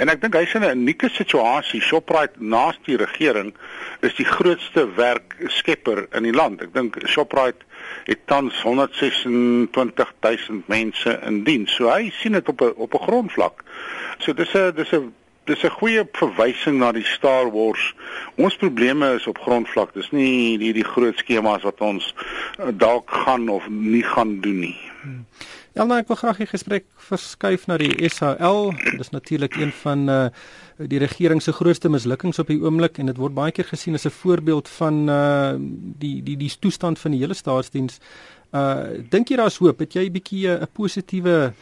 En 0.01 0.09
ek 0.09 0.23
dink 0.23 0.37
hy's 0.39 0.55
in 0.57 0.65
'n 0.65 0.85
unieke 0.85 1.11
situasie. 1.13 1.81
Shoprite 1.81 2.41
naast 2.41 2.81
die 2.89 2.97
regering 2.97 3.53
is 4.01 4.15
die 4.15 4.25
grootste 4.25 4.89
werkskepper 4.97 6.07
in 6.13 6.23
die 6.23 6.33
land. 6.33 6.63
Ek 6.63 6.73
dink 6.73 6.97
Shoprite 7.07 7.65
het 8.05 8.27
tans 8.27 8.63
126 8.63 10.13
000 10.21 10.63
mense 10.67 11.19
in 11.23 11.45
diens. 11.45 11.75
So 11.75 11.91
hy 11.91 12.11
sien 12.11 12.33
dit 12.33 12.49
op 12.49 12.61
'n 12.61 12.73
op 12.77 12.95
'n 12.95 13.05
grondvlak. 13.05 13.63
So 14.19 14.33
dis 14.33 14.55
'n 14.55 14.73
dis 14.75 14.93
'n 14.93 15.13
dis 15.45 15.63
'n 15.65 15.71
goeie 15.79 16.05
verwysing 16.13 16.79
na 16.79 16.93
die 16.93 17.05
Star 17.05 17.51
Wars. 17.51 17.95
Ons 18.37 18.57
probleme 18.57 19.15
is 19.15 19.27
op 19.27 19.39
grondvlak. 19.39 19.95
Dis 19.95 20.11
nie 20.11 20.59
hierdie 20.59 20.85
groot 20.85 21.19
skemas 21.19 21.63
wat 21.63 21.81
ons 21.81 22.15
uh, 22.61 22.69
dalk 22.73 23.11
gaan 23.11 23.49
of 23.49 23.69
nie 23.69 24.03
gaan 24.03 24.41
doen 24.41 24.59
nie. 24.59 24.77
Hmm. 25.03 25.27
Ja, 25.73 25.85
nou 25.85 25.97
ek 25.97 26.11
wil 26.13 26.19
graag 26.21 26.37
die 26.37 26.47
gesprek 26.47 26.85
verskuif 27.01 27.65
na 27.67 27.79
die 27.81 28.09
SAL. 28.13 28.75
Dis 28.99 29.11
natuurlik 29.11 29.57
een 29.57 29.73
van 29.83 30.09
uh 30.09 30.29
die 30.83 30.99
regering 30.99 31.39
se 31.43 31.53
grootste 31.53 31.89
mislukkings 31.93 32.41
op 32.43 32.49
die 32.51 32.59
oomblik 32.59 32.97
en 32.99 33.07
dit 33.07 33.19
word 33.21 33.35
baie 33.37 33.53
keer 33.55 33.69
gesien 33.69 33.95
as 33.95 34.07
'n 34.07 34.11
voorbeeld 34.11 34.69
van 34.69 35.09
uh 35.09 35.55
die 35.99 36.23
die 36.23 36.37
die 36.37 36.51
toestand 36.61 36.99
van 36.99 37.11
die 37.11 37.21
hele 37.21 37.35
staatsdiens. 37.35 38.01
Uh 38.53 39.01
dink 39.11 39.29
jy 39.29 39.37
daar's 39.37 39.59
hoop? 39.59 39.79
Het 39.79 39.95
jy 39.95 40.05
'n 40.07 40.13
bietjie 40.13 40.49
'n 40.49 40.69
positiewe 40.73 41.53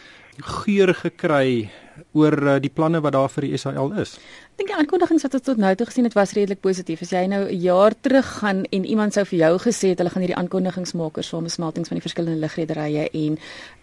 geur 0.41 0.95
gekry 0.95 1.71
oor 2.13 2.37
uh, 2.43 2.59
die 2.61 2.71
planne 2.71 3.01
wat 3.01 3.13
daar 3.13 3.29
vir 3.29 3.49
die 3.49 3.57
SAL 3.57 3.93
is? 4.01 4.17
Ek 4.61 4.67
dink 4.67 4.73
die 4.75 4.77
aankondigings 4.77 5.23
wat 5.25 5.35
ons 5.35 5.45
tot 5.47 5.57
nou 5.57 5.75
toe 5.75 5.87
gesien 5.89 6.05
het 6.05 6.15
was 6.15 6.35
redelik 6.37 6.61
positief. 6.61 7.01
As 7.03 7.13
jy 7.13 7.27
nou 7.27 7.49
'n 7.49 7.61
jaar 7.61 7.95
terug 8.01 8.27
gaan 8.41 8.65
en 8.71 8.85
iemand 8.85 9.15
sou 9.15 9.25
vir 9.25 9.39
jou 9.39 9.59
gesê 9.59 9.89
het 9.91 9.99
hulle 9.99 10.11
gaan 10.11 10.23
hierdie 10.23 10.37
aankondigings 10.37 10.93
maak 10.93 11.17
oor 11.17 11.25
samesmeltings 11.25 11.89
van 11.89 11.97
die 11.97 12.05
verskillende 12.05 12.41
ligrederye 12.41 13.09
en 13.09 13.39
'n 13.39 13.39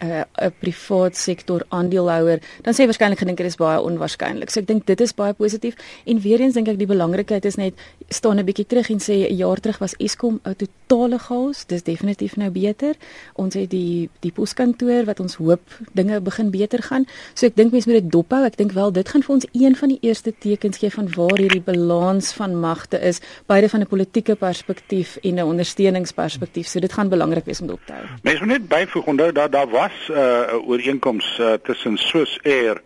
uh, 0.06 0.24
'n 0.38 0.54
privaat 0.60 1.16
sektor 1.16 1.66
aandeelhouer, 1.70 2.40
dan 2.62 2.74
sê 2.74 2.86
waarskynlik 2.86 3.20
gedink 3.20 3.38
dit 3.38 3.48
is 3.48 3.56
baie 3.56 3.82
onwaarskynlik. 3.82 4.50
So 4.50 4.60
ek 4.60 4.68
dink 4.68 4.86
dit 4.86 5.02
is 5.02 5.14
baie 5.14 5.34
positief 5.34 5.76
en 6.06 6.20
weer 6.20 6.42
eens 6.42 6.54
dink 6.54 6.68
ek 6.68 6.78
die 6.78 6.86
belangrikheid 6.86 7.46
is 7.46 7.56
net 7.56 7.74
staan 8.10 8.38
'n 8.40 8.46
bietjie 8.46 8.68
terug 8.68 8.90
en 8.90 9.00
sê 9.00 9.26
'n 9.30 9.36
jaar 9.36 9.60
terug 9.60 9.80
was 9.80 9.96
Eskom 9.98 10.40
'n 10.46 10.56
totale 10.56 11.20
chaos. 11.20 11.66
Dis 11.66 11.84
definitief 11.84 12.38
nou 12.38 12.50
beter. 12.52 12.96
Ons 13.36 13.54
het 13.54 13.70
die 13.70 14.10
die 14.20 14.32
poskantoor 14.32 15.06
wat 15.06 15.20
ons 15.20 15.36
hoop 15.36 15.62
dinge 15.94 16.22
begin 16.22 16.52
beter 16.52 16.84
gaan. 16.84 17.06
So 17.34 17.46
ek 17.48 17.56
dink 17.56 17.72
mense 17.72 17.90
moet 17.90 18.04
dit 18.04 18.07
dophou. 18.10 18.44
Ek 18.46 18.58
dink 18.58 18.72
wel 18.72 18.92
dit 18.92 19.10
gaan 19.10 19.24
vir 19.24 19.34
ons 19.36 19.48
een 19.52 19.76
van 19.76 19.94
die 19.94 20.00
eerste 20.02 20.34
tekens 20.40 20.78
gee 20.78 20.92
van 20.94 21.10
waar 21.16 21.38
hierdie 21.38 21.62
balans 21.62 22.34
van 22.34 22.60
magte 22.60 23.00
is, 23.00 23.22
beide 23.46 23.70
van 23.70 23.82
'n 23.82 23.88
politieke 23.88 24.36
perspektief 24.36 25.18
en 25.22 25.36
'n 25.36 25.50
ondersteuningsperspektief. 25.54 26.68
So 26.68 26.80
dit 26.80 26.94
gaan 26.94 27.10
belangrik 27.10 27.46
wees 27.46 27.62
om 27.62 27.68
dop 27.68 27.82
te 27.86 27.94
hou. 27.94 28.06
Mens 28.22 28.40
moet 28.40 28.48
net 28.48 28.68
byvoeg 28.68 29.06
onthou 29.06 29.32
dat 29.32 29.52
daar 29.52 29.70
was 29.70 29.96
uh, 30.10 30.16
'n 30.18 30.20
uh, 30.20 30.68
ooreenkoms 30.68 31.38
uh, 31.40 31.54
tussen 31.64 31.98
Swiss 31.98 32.40
Air 32.44 32.82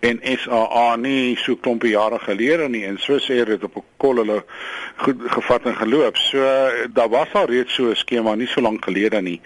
en 0.00 0.20
SAA 0.22 0.96
nie 0.96 1.36
so 1.36 1.56
klompe 1.56 1.88
jare 1.88 2.18
gelede 2.18 2.68
nie 2.68 2.84
en 2.86 2.98
Swiss 2.98 3.30
Air 3.30 3.46
het 3.46 3.64
op 3.64 3.76
'n 3.76 3.84
kol 3.96 4.16
hulle 4.16 4.44
goed 4.96 5.16
gevat 5.26 5.62
en 5.64 5.76
geloop. 5.76 6.16
So 6.16 6.38
daar 6.92 7.08
was 7.08 7.32
al 7.32 7.46
reeds 7.46 7.74
so 7.74 7.90
'n 7.90 7.96
skema 7.96 8.34
nie 8.34 8.46
so 8.46 8.60
lank 8.60 8.84
gelede 8.84 9.20
nie. 9.20 9.40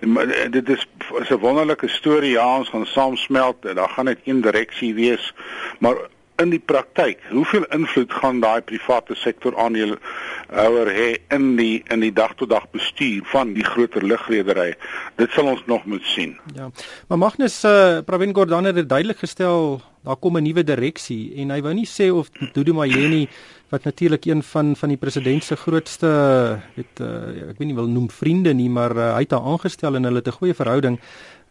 Maar, 0.00 0.26
uh, 0.26 0.50
dit 0.50 0.68
is, 0.68 0.86
is 1.20 1.30
'n 1.30 1.38
wonderlike 1.38 1.88
storie. 1.88 2.30
Ja, 2.30 2.58
ons 2.58 2.68
gaan 2.68 2.86
saamsmelt 2.86 3.64
en 3.64 3.74
daar 3.74 3.88
gaan 3.88 4.04
net 4.04 4.18
een 4.24 4.40
direksie 4.40 4.94
wees. 4.94 5.34
Maar 5.78 5.96
in 6.42 6.50
die 6.50 6.58
praktyk, 6.58 7.20
hoeveel 7.30 7.64
invloed 7.74 8.12
gaan 8.12 8.40
daai 8.42 8.60
private 8.66 9.14
sektor 9.14 9.54
aandeelhouer 9.60 10.90
hê 10.96 11.08
in 11.34 11.54
die 11.58 11.82
in 11.94 12.02
die 12.02 12.12
dag 12.12 12.34
tot 12.40 12.50
dag 12.50 12.66
bestuur 12.74 13.22
van 13.30 13.54
die 13.54 13.64
groter 13.64 14.02
lugredery? 14.02 14.72
Dit 15.20 15.30
sal 15.36 15.52
ons 15.52 15.62
nog 15.70 15.86
moet 15.86 16.04
sien. 16.14 16.34
Ja. 16.56 16.70
Maar 17.08 17.18
Magnus 17.18 17.62
uh, 17.64 18.02
Pravin 18.06 18.34
Gordhan 18.34 18.64
het 18.64 18.88
duidelik 18.88 19.22
gestel 19.22 19.80
daar 20.04 20.16
kom 20.20 20.36
'n 20.36 20.42
nuwe 20.42 20.64
direksie 20.64 21.32
en 21.40 21.50
hy 21.50 21.60
wou 21.62 21.74
nie 21.74 21.88
sê 21.88 22.10
of 22.12 22.28
Dudu 22.52 22.72
Mayeni 22.72 23.28
wat 23.70 23.84
natuurlik 23.84 24.24
een 24.24 24.42
van 24.42 24.76
van 24.76 24.88
die 24.88 24.98
president 24.98 25.44
se 25.44 25.56
grootste 25.56 26.08
weet 26.74 27.00
uh, 27.00 27.50
ek 27.50 27.58
weet 27.58 27.68
nie 27.68 27.78
wil 27.78 27.88
noem 27.88 28.10
vriende 28.10 28.52
nie, 28.52 28.68
maar 28.68 28.96
uh, 28.96 29.14
hy 29.14 29.24
het 29.24 29.32
haar 29.32 29.48
aangestel 29.54 29.96
en 29.96 30.04
hulle 30.04 30.20
het 30.20 30.28
'n 30.28 30.38
goeie 30.40 30.54
verhouding 30.54 30.98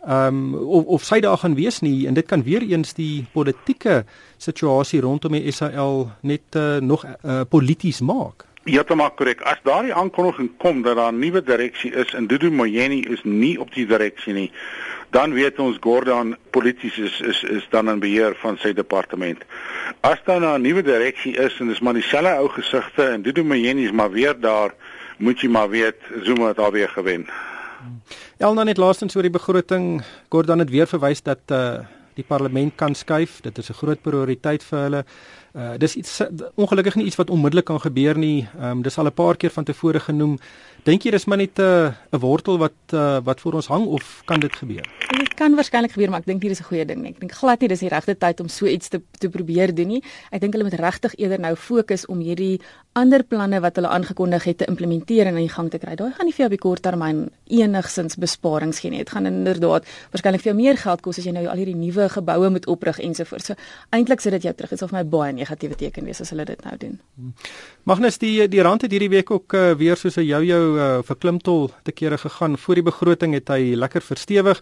ehm 0.07 0.53
um, 0.53 0.55
of 0.55 0.85
of 0.85 1.03
sy 1.03 1.19
daar 1.19 1.37
gaan 1.37 1.55
wees 1.55 1.79
nie 1.79 2.07
en 2.07 2.13
dit 2.13 2.25
kan 2.25 2.43
weer 2.43 2.61
eens 2.61 2.93
die 2.93 3.25
politieke 3.31 4.03
situasie 4.37 5.01
rondom 5.01 5.31
die 5.31 5.51
SAL 5.51 6.09
net 6.21 6.55
uh, 6.55 6.77
nog 6.77 7.05
uh, 7.05 7.41
polities 7.49 8.01
maak. 8.01 8.45
Ja, 8.63 8.83
dit 8.83 8.95
maak 8.95 9.15
korrek. 9.19 9.41
As 9.41 9.59
daardie 9.63 9.93
aankondiging 9.93 10.51
kom 10.57 10.81
dat 10.81 10.95
daar 10.95 11.11
'n 11.11 11.19
nuwe 11.19 11.43
direksie 11.43 11.91
is 11.91 12.13
en 12.13 12.27
Dudu 12.27 12.51
Moyeni 12.51 13.01
is 13.01 13.23
nie 13.23 13.59
op 13.59 13.73
die 13.73 13.85
direksie 13.85 14.33
nie, 14.33 14.51
dan 15.09 15.33
weet 15.33 15.59
ons 15.59 15.77
Gordon 15.79 16.35
polities 16.49 16.97
is 16.97 17.19
is 17.21 17.43
is 17.43 17.67
dan 17.69 17.89
in 17.89 17.99
beheer 17.99 18.35
van 18.35 18.57
sy 18.57 18.73
departement. 18.73 19.43
As 20.01 20.19
daar 20.25 20.39
nou 20.39 20.57
'n 20.57 20.61
nuwe 20.61 20.81
direksie 20.81 21.37
is 21.37 21.59
en 21.59 21.67
dis 21.67 21.79
maar 21.79 21.93
dieselfde 21.93 22.37
ou 22.37 22.49
gesigte 22.49 23.03
en 23.03 23.21
Dudu 23.21 23.43
Moyeni 23.43 23.83
is 23.85 23.91
maar 23.91 24.11
weer 24.11 24.39
daar, 24.39 24.73
moet 25.17 25.41
jy 25.41 25.49
maar 25.49 25.69
weet 25.69 25.99
Zuma 26.23 26.47
het 26.47 26.59
alweer 26.59 26.89
gewen. 26.89 27.27
Elna 28.37 28.63
net 28.63 28.77
laastens 28.77 29.15
oor 29.15 29.21
die 29.21 29.33
begroting, 29.33 30.03
Gordon 30.29 30.59
het 30.59 30.69
weer 30.69 30.87
verwys 30.87 31.21
dat 31.21 31.51
uh 31.51 31.83
die 32.13 32.25
parlement 32.27 32.75
kan 32.75 32.95
skuif. 32.95 33.41
Dit 33.41 33.57
is 33.57 33.69
'n 33.69 33.73
groot 33.73 34.01
prioriteit 34.01 34.63
vir 34.63 34.79
hulle. 34.79 35.05
Uh 35.55 35.77
dis 35.77 35.95
iets 35.95 36.21
ongelukkig 36.55 36.95
nie 36.95 37.05
iets 37.05 37.15
wat 37.15 37.29
onmiddellik 37.29 37.65
kan 37.65 37.79
gebeur 37.81 38.17
nie. 38.17 38.47
Ehm 38.57 38.69
um, 38.69 38.81
dis 38.81 38.97
al 38.97 39.05
'n 39.05 39.13
paar 39.13 39.37
keer 39.37 39.49
van 39.49 39.63
tevore 39.63 39.99
genoem. 39.99 40.39
Dink 40.83 41.05
jy 41.07 41.13
dis 41.15 41.23
maar 41.31 41.39
net 41.39 41.55
'n 41.59 41.63
uh, 41.63 41.95
'n 42.11 42.19
wortel 42.19 42.57
wat 42.59 42.75
uh, 42.91 43.19
wat 43.23 43.39
voor 43.39 43.53
ons 43.53 43.67
hang 43.67 43.85
of 43.87 44.21
kan 44.25 44.39
dit 44.39 44.51
gebeur? 44.51 44.83
Dit 45.15 45.33
kan 45.33 45.55
waarskynlik 45.55 45.91
gebeur, 45.91 46.09
maar 46.09 46.19
ek 46.19 46.25
dink 46.25 46.41
nie 46.43 46.49
dis 46.49 46.59
'n 46.59 46.67
goeie 46.67 46.85
ding 46.85 47.01
nie. 47.01 47.11
Ek 47.11 47.19
dink 47.19 47.31
glad 47.31 47.59
nie 47.61 47.69
dis 47.69 47.79
die 47.79 47.89
regte 47.89 48.17
tyd 48.17 48.39
om 48.39 48.49
so 48.49 48.65
iets 48.65 48.89
te 48.89 49.01
te 49.19 49.29
probeer 49.29 49.73
doen 49.73 49.87
nie. 49.87 50.03
Ek 50.31 50.41
dink 50.41 50.53
hulle 50.53 50.63
moet 50.63 50.79
regtig 50.79 51.15
eerder 51.15 51.39
nou 51.39 51.55
fokus 51.55 52.05
om 52.05 52.19
hierdie 52.19 52.59
ander 52.93 53.23
planne 53.23 53.61
wat 53.61 53.75
hulle 53.75 53.87
aangekondig 53.87 54.43
het 54.43 54.57
te 54.57 54.65
implementeer 54.65 55.27
en 55.27 55.35
aan 55.35 55.47
die 55.47 55.49
gang 55.49 55.69
te 55.71 55.77
kry. 55.77 55.95
Daai 55.95 56.11
gaan 56.11 56.25
nie 56.25 56.33
vir 56.33 56.43
jou 56.43 56.45
op 56.45 56.57
die 56.57 56.67
kort 56.67 56.81
termyn 56.81 57.29
enigsins 57.47 58.15
besparings 58.15 58.79
gee 58.79 58.91
nie. 58.91 58.97
Dit 58.97 59.09
gaan 59.09 59.25
inderdaad 59.25 59.87
waarskynlik 60.11 60.41
vir 60.41 60.51
jou 60.51 60.55
meer 60.55 60.77
geld 60.77 61.01
kos 61.01 61.17
as 61.17 61.25
jy 61.25 61.31
nou 61.31 61.47
al 61.47 61.57
hierdie 61.57 61.75
nuwe 61.79 62.09
geboue 62.09 62.49
moet 62.49 62.67
oprig 62.67 62.99
ensovoorts. 62.99 63.45
So 63.45 63.55
eintlik 63.89 64.21
sit 64.21 64.31
dit 64.31 64.43
jou 64.43 64.53
terug. 64.53 64.69
Dit 64.69 64.79
sal 64.79 64.89
vir 64.89 64.99
my 64.99 65.05
baie 65.09 65.33
negatiewe 65.33 65.75
teken 65.75 66.05
wees 66.05 66.21
as 66.21 66.29
hulle 66.29 66.45
dit 66.45 66.61
nou 66.65 66.77
doen. 66.77 66.99
Magnus 67.83 68.17
die 68.17 68.47
die 68.47 68.61
rand 68.61 68.81
het 68.81 68.91
hierdie 68.91 69.09
week 69.09 69.31
ook 69.31 69.53
uh, 69.53 69.71
weer 69.79 69.95
soos 69.97 70.17
'n 70.17 70.27
jou-jou 70.73 70.99
uh, 70.99 71.03
vir 71.05 71.19
klimtol 71.19 71.69
te 71.83 71.91
kere 71.91 72.17
gegaan. 72.17 72.57
Voor 72.57 72.75
die 72.75 72.83
begroting 72.83 73.33
het 73.33 73.49
hy 73.49 73.75
lekker 73.75 74.01
verstewig. 74.01 74.61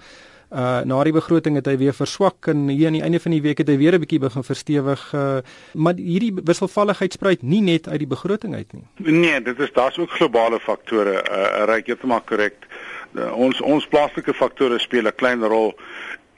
Uh 0.51 0.81
na 0.83 0.97
die 1.07 1.13
begroting 1.15 1.55
het 1.55 1.65
hy 1.65 1.77
weer 1.79 1.93
verswak 1.95 2.49
en 2.51 2.67
hier 2.67 2.89
aan 2.89 2.97
die 2.97 3.03
einde 3.05 3.21
van 3.23 3.31
die 3.31 3.41
week 3.41 3.61
het 3.61 3.69
hy 3.69 3.77
weer 3.77 3.95
'n 3.95 4.03
bietjie 4.03 4.19
begin 4.19 4.43
verstewig. 4.43 5.13
Uh 5.13 5.39
maar 5.73 5.95
hierdie 5.95 6.33
wisselvalligheid 6.43 7.13
spruit 7.13 7.41
nie 7.41 7.61
net 7.61 7.87
uit 7.87 7.99
die 7.99 8.07
begroting 8.07 8.55
uit 8.55 8.73
nie. 8.73 8.83
Nee, 8.97 9.41
dit 9.41 9.59
is 9.59 9.71
daar's 9.71 9.97
ook 9.97 10.11
globale 10.11 10.59
faktore. 10.59 11.23
Uh 11.23 11.65
ryk 11.65 11.87
heeltemal 11.87 12.21
korrek. 12.21 12.67
Uh, 13.15 13.31
ons 13.35 13.61
ons 13.61 13.87
plaaslike 13.87 14.33
faktore 14.33 14.79
speel 14.79 15.07
'n 15.07 15.15
klein 15.15 15.43
rol. 15.43 15.73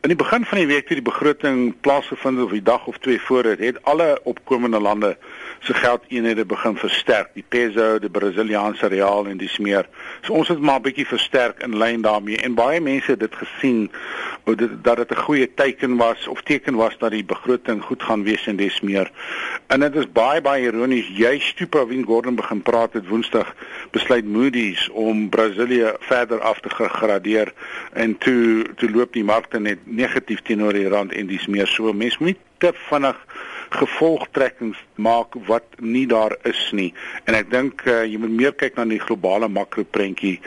In 0.03 0.10
die 0.10 0.17
begin 0.17 0.43
van 0.45 0.57
die 0.57 0.67
week 0.67 0.83
toe 0.88 0.98
die 1.00 1.05
begroting 1.05 1.60
plaasgevind 1.79 2.36
het 2.36 2.45
of 2.45 2.51
die 2.51 2.63
dag 2.63 2.88
of 2.91 2.98
twee 2.98 3.22
voor 3.24 3.43
dit, 3.43 3.60
het 3.60 3.77
alle 3.88 4.19
opkomende 4.24 4.79
lande 4.79 5.17
se 5.60 5.74
geldeenhede 5.74 6.43
begin 6.45 6.75
versterk, 6.77 7.29
die 7.33 7.45
peso, 7.48 8.00
die 8.03 8.10
Brasiliaanse 8.12 8.89
real 8.91 9.29
en 9.31 9.39
dis 9.39 9.55
meer. 9.63 9.88
So 10.27 10.33
ons 10.36 10.51
het 10.51 10.60
maar 10.60 10.79
'n 10.79 10.81
bietjie 10.89 11.07
versterk 11.07 11.63
in 11.63 11.77
lyn 11.77 12.01
daarmee 12.01 12.38
en 12.38 12.53
baie 12.53 12.81
mense 12.81 13.12
het 13.12 13.19
dit 13.19 13.36
gesien 13.36 13.91
dit, 14.43 14.83
dat 14.83 14.98
dit 14.98 15.12
'n 15.12 15.24
goeie 15.24 15.53
teken 15.53 15.95
was 15.95 16.27
of 16.27 16.41
teken 16.41 16.75
was 16.75 16.98
dat 16.98 17.12
die 17.12 17.24
begroting 17.24 17.83
goed 17.83 18.03
gaan 18.03 18.24
wees 18.24 18.48
en 18.48 18.55
dis 18.55 18.81
meer. 18.81 19.12
En 19.67 19.79
dit 19.79 19.95
is 19.95 20.12
baie 20.12 20.41
baie 20.41 20.63
ironies, 20.63 21.07
jy 21.07 21.39
Stupa 21.39 21.86
Wien 21.86 22.05
Gordon 22.05 22.36
begin 22.36 22.62
praat 22.62 22.93
het 22.93 23.07
Woensdag 23.07 23.55
besluit 23.91 24.25
Moody's 24.25 24.89
om 24.89 25.29
Brasilië 25.29 25.93
verder 26.00 26.39
af 26.39 26.60
te 26.60 26.69
gradeer 26.69 27.53
en 27.93 28.17
toe 28.17 28.65
toe 28.75 28.91
loop 28.91 29.13
die 29.13 29.24
markte 29.24 29.60
net 29.60 29.77
negatief 29.95 30.41
teenoor 30.47 30.73
die 30.73 30.89
rand 30.89 31.13
en 31.13 31.27
dis 31.27 31.47
meer 31.47 31.67
so 31.67 31.93
mense 31.93 32.21
moet 32.23 32.39
te 32.63 32.71
vinnig 32.89 33.17
gevolgtrekkings 33.73 34.77
maak 34.95 35.35
wat 35.47 35.65
nie 35.81 36.05
daar 36.07 36.35
is 36.50 36.62
nie. 36.71 36.91
En 37.25 37.38
ek 37.38 37.50
dink 37.51 37.85
uh, 37.89 38.03
jy 38.05 38.19
moet 38.21 38.35
meer 38.38 38.53
kyk 38.57 38.77
na 38.77 38.85
die 38.89 39.01
globale 39.01 39.50
makroprentjie 39.50 40.38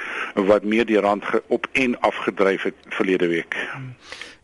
wat 0.50 0.65
meer 0.65 0.87
die 0.87 1.00
rand 1.03 1.26
op 1.49 1.67
en 1.73 1.99
af 2.07 2.23
gedryf 2.26 2.69
het 2.71 2.79
verlede 2.99 3.29
week. 3.33 3.59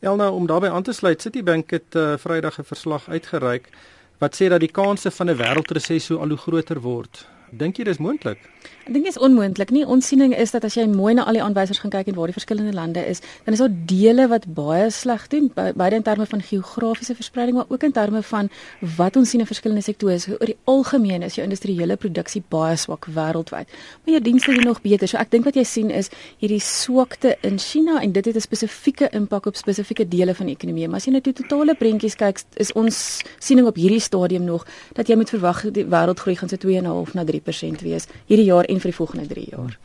Elna 0.03 0.31
om 0.35 0.49
daarbey 0.51 0.71
aan 0.71 0.83
te 0.83 0.93
sluit, 0.93 1.23
Citibank 1.23 1.71
het 1.71 1.95
uh, 1.95 2.15
Vrydag 2.19 2.59
'n 2.59 2.67
verslag 2.67 3.09
uitgereik 3.09 3.71
wat 4.19 4.35
sê 4.39 4.49
dat 4.49 4.61
die 4.61 4.71
kanse 4.71 5.11
van 5.11 5.31
'n 5.31 5.37
wêreldresessie 5.37 6.17
al 6.17 6.29
hoe 6.29 6.39
groter 6.39 6.81
word. 6.81 7.27
Dink 7.51 7.77
jy 7.77 7.85
dis 7.85 7.99
moontlik? 7.99 8.39
Ek 8.83 8.91
dink 8.97 9.07
dit 9.07 9.15
is 9.15 9.21
onmoontlik 9.23 9.71
nie. 9.71 9.85
Ons 9.87 10.09
siening 10.11 10.33
is 10.35 10.51
dat 10.51 10.65
as 10.67 10.75
jy 10.75 10.89
mooi 10.91 11.13
na 11.15 11.23
al 11.29 11.37
die 11.37 11.43
aanwysers 11.43 11.79
gaan 11.79 11.93
kyk 11.95 12.09
en 12.11 12.17
waar 12.17 12.33
die 12.33 12.35
verskillende 12.35 12.73
lande 12.75 13.05
is, 13.07 13.21
dan 13.47 13.55
is 13.55 13.61
daar 13.63 13.75
dele 13.91 14.25
wat 14.33 14.49
baie 14.57 14.89
sleg 14.91 15.29
doen, 15.31 15.47
beide 15.55 16.01
in 16.01 16.03
terme 16.03 16.27
van 16.27 16.43
geografiese 16.43 17.15
verspreiding, 17.15 17.61
maar 17.61 17.71
ook 17.71 17.87
in 17.87 17.95
terme 17.95 18.23
van 18.27 18.51
wat 18.97 19.17
ons 19.21 19.31
sien 19.31 19.45
in 19.45 19.47
verskillende 19.47 19.85
sektore. 19.87 20.19
Oor 20.35 20.51
die 20.51 20.57
algemeen 20.67 21.23
is 21.23 21.39
jou 21.39 21.45
industriële 21.47 21.97
produksie 21.97 22.43
baie 22.51 22.75
swak 22.77 23.07
wêreldwyd. 23.15 23.71
Maar 24.03 24.17
jou 24.17 24.23
dienste 24.27 24.57
doen 24.57 24.67
nog 24.73 24.83
beter. 24.83 25.07
So 25.07 25.21
ek 25.23 25.31
dink 25.31 25.47
wat 25.47 25.61
jy 25.61 25.65
sien 25.69 25.95
is 25.95 26.11
hierdie 26.43 26.59
swakte 26.63 27.37
in 27.47 27.63
China 27.63 28.01
en 28.03 28.13
dit 28.13 28.25
het 28.25 28.35
'n 28.37 28.43
spesifieke 28.43 29.13
impak 29.15 29.47
op 29.47 29.57
spesifieke 29.57 30.09
dele 30.09 30.35
van 30.35 30.47
die 30.47 30.57
ekonomie. 30.59 30.89
Maar 30.89 30.99
as 30.99 31.07
jy 31.07 31.13
net 31.13 31.25
die 31.25 31.33
totale 31.33 31.75
prentjies 31.75 32.17
kyk, 32.17 32.43
is 32.57 32.73
ons 32.73 33.23
siening 33.39 33.67
op 33.67 33.77
hierdie 33.77 34.01
stadium 34.01 34.45
nog 34.45 34.67
dat 34.95 35.07
jy 35.09 35.17
moet 35.17 35.31
verwag 35.31 35.71
die 35.71 35.85
wêreldgroei 35.85 36.37
gaan 36.37 36.49
so 36.49 36.57
2.5 36.57 37.15
na 37.15 37.25
3% 37.25 37.83
wees 37.83 38.07
hierdie 38.27 38.47
jaar 38.47 38.65
en 38.73 38.81
vir 38.83 38.91
die 38.91 38.97
volgende 38.97 39.27
3 39.31 39.47
jaar. 39.53 39.77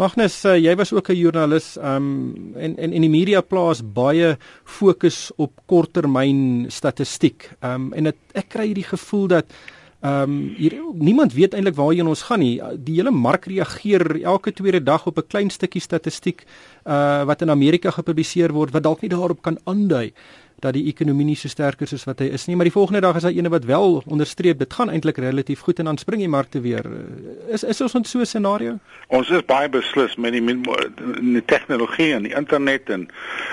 Magnus, 0.00 0.36
uh, 0.44 0.56
jy 0.56 0.74
was 0.78 0.92
ook 0.92 1.10
'n 1.10 1.18
joernalis 1.18 1.76
um, 1.76 2.54
en 2.56 2.76
en 2.78 2.92
en 2.92 3.02
die 3.06 3.10
media 3.10 3.40
plaas 3.40 3.82
baie 3.82 4.36
fokus 4.64 5.30
op 5.36 5.52
korttermyn 5.66 6.66
statistiek. 6.68 7.50
Um, 7.60 7.92
en 7.92 8.04
het, 8.04 8.16
ek 8.34 8.48
kry 8.48 8.66
hierdie 8.70 8.90
gevoel 8.94 9.26
dat 9.26 9.46
Ehm 10.00 10.30
um, 10.30 10.54
hier 10.56 10.74
niemand 10.94 11.32
weet 11.34 11.54
eintlik 11.54 11.74
waarheen 11.74 12.06
ons 12.06 12.20
gaan 12.22 12.38
nie. 12.38 12.60
Die 12.86 12.94
hele 12.94 13.10
mark 13.10 13.48
reageer 13.50 14.22
elke 14.22 14.52
tweede 14.52 14.82
dag 14.82 15.06
op 15.06 15.18
'n 15.18 15.26
klein 15.26 15.50
stukkie 15.50 15.80
statistiek 15.80 16.44
uh 16.86 17.24
wat 17.24 17.42
in 17.42 17.50
Amerika 17.50 17.90
gepubliseer 17.90 18.52
word 18.52 18.70
wat 18.70 18.82
dalk 18.82 19.00
nie 19.00 19.10
daarop 19.10 19.42
kan 19.42 19.58
aandui 19.64 20.12
dat 20.60 20.74
die 20.74 20.86
ekonomie 20.90 21.24
nie 21.28 21.36
so 21.38 21.48
sterk 21.48 21.80
is 21.84 21.92
soos 21.94 22.06
wat 22.08 22.18
hy 22.24 22.28
is 22.34 22.46
nie, 22.48 22.56
maar 22.58 22.66
die 22.66 22.74
volgende 22.74 23.00
dag 23.04 23.16
is 23.16 23.26
daar 23.26 23.36
ene 23.36 23.50
wat 23.52 23.66
wel 23.68 24.02
onderstreep 24.06 24.58
dit 24.58 24.74
gaan 24.74 24.90
eintlik 24.90 25.20
relatief 25.22 25.60
goed 25.66 25.78
en 25.78 25.90
dan 25.90 25.98
spring 25.98 26.22
die 26.24 26.30
markte 26.30 26.60
weer. 26.64 26.86
Is 27.48 27.62
is 27.62 27.80
ons 27.80 27.94
in 27.94 28.04
so 28.04 28.18
'n 28.18 28.26
scenario? 28.26 28.78
Ons 29.08 29.30
is 29.30 29.44
baie 29.44 29.68
beslis 29.68 30.16
met 30.16 30.32
die, 30.32 30.42
die 31.20 31.44
tegnologie 31.44 32.12
en 32.14 32.22
die 32.22 32.34
internet 32.34 32.90
en 32.90 33.08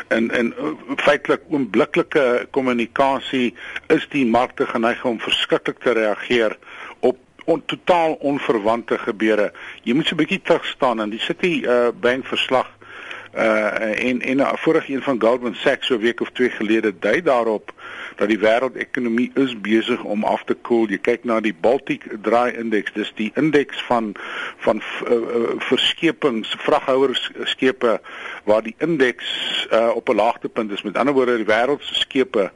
en 0.07 0.31
en 0.31 0.53
feitelik 0.97 1.41
oombliklike 1.49 2.47
kommunikasie 2.51 3.53
is 3.87 4.07
die 4.09 4.25
markte 4.25 4.65
geneig 4.65 5.05
om 5.05 5.19
verskriklik 5.19 5.79
te 5.79 5.91
reageer 5.91 6.57
op 6.99 7.17
on, 7.45 7.61
totaal 7.65 8.13
onverwante 8.13 8.97
gebeure. 8.97 9.51
Jy 9.83 9.93
moet 9.93 10.07
so 10.07 10.15
'n 10.15 10.17
bietjie 10.17 10.41
terug 10.41 10.65
staan 10.65 10.99
en 10.99 11.09
die 11.09 11.19
City 11.19 11.63
uh, 11.65 11.87
Bank 11.99 12.25
verslag 12.25 12.74
uh 13.35 14.07
en 14.09 14.21
en 14.21 14.37
'n 14.37 14.57
vorige 14.57 14.93
een 14.93 15.01
van 15.01 15.21
Goldman 15.21 15.55
Sachs 15.55 15.87
so 15.87 15.95
'n 15.95 15.99
week 15.99 16.21
of 16.21 16.29
twee 16.31 16.49
gelede 16.49 16.93
dui 16.99 17.21
daarop 17.21 17.73
dat 18.15 18.27
die 18.27 18.39
wêreldekonomie 18.39 19.31
is 19.33 19.61
besig 19.61 20.03
om 20.03 20.23
af 20.23 20.43
te 20.43 20.53
koel. 20.53 20.87
Jy 20.89 20.97
kyk 20.97 21.23
na 21.23 21.39
die 21.39 21.53
Baltic 21.53 22.07
Dry 22.21 22.53
Index, 22.57 22.93
dis 22.93 23.11
die 23.15 23.31
indeks 23.35 23.81
van 23.87 24.13
van 24.57 24.81
uh, 25.07 25.13
uh, 25.13 25.49
verskepings, 25.57 26.55
vraghouerskepe 26.57 27.99
waar 28.43 28.63
die 28.63 28.75
indeks 28.77 29.27
uh, 29.71 29.91
op 29.95 30.09
'n 30.09 30.15
laagtepunt 30.15 30.71
is. 30.71 30.81
Met 30.81 30.97
ander 30.97 31.13
woorde, 31.13 31.35
die 31.35 31.45
wêreld 31.45 31.83
se 31.83 31.93
skepe, 31.93 32.51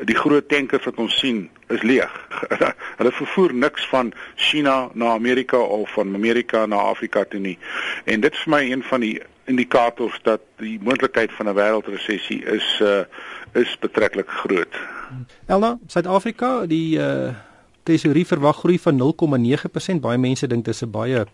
die 0.00 0.16
groot 0.16 0.48
tankers 0.48 0.84
wat 0.84 0.96
ons 0.96 1.18
sien, 1.18 1.50
is 1.68 1.82
leeg. 1.82 2.28
Hulle 2.98 3.12
vervoer 3.12 3.54
niks 3.54 3.86
van 3.88 4.12
China 4.34 4.88
na 4.92 5.10
Amerika 5.10 5.58
of 5.58 5.90
van 5.92 6.14
Amerika 6.14 6.66
na 6.66 6.76
Afrika 6.76 7.24
toe 7.24 7.40
nie. 7.40 7.58
En 8.04 8.20
dit 8.20 8.32
is 8.32 8.38
vir 8.46 8.52
my 8.52 8.62
een 8.70 8.82
van 8.82 9.00
die 9.00 9.20
indikators 9.50 10.16
dat 10.26 10.40
die 10.62 10.78
moontlikheid 10.82 11.32
van 11.38 11.48
'n 11.48 11.58
wêreldresessie 11.58 12.40
is 12.56 12.80
uh 12.80 13.04
is 13.52 13.76
betreklik 13.80 14.28
groot. 14.28 14.74
Elna, 15.46 15.78
Suid-Afrika, 15.86 16.66
die 16.66 16.98
uh 16.98 17.34
tesorie 17.82 18.26
verwag 18.26 18.60
groei 18.60 18.78
van 18.78 19.00
0,9%. 19.00 20.00
Baie 20.04 20.18
mense 20.18 20.46
dink 20.46 20.64
dit 20.64 20.74
is 20.74 20.82
'n 20.82 20.90
baie 20.90 21.24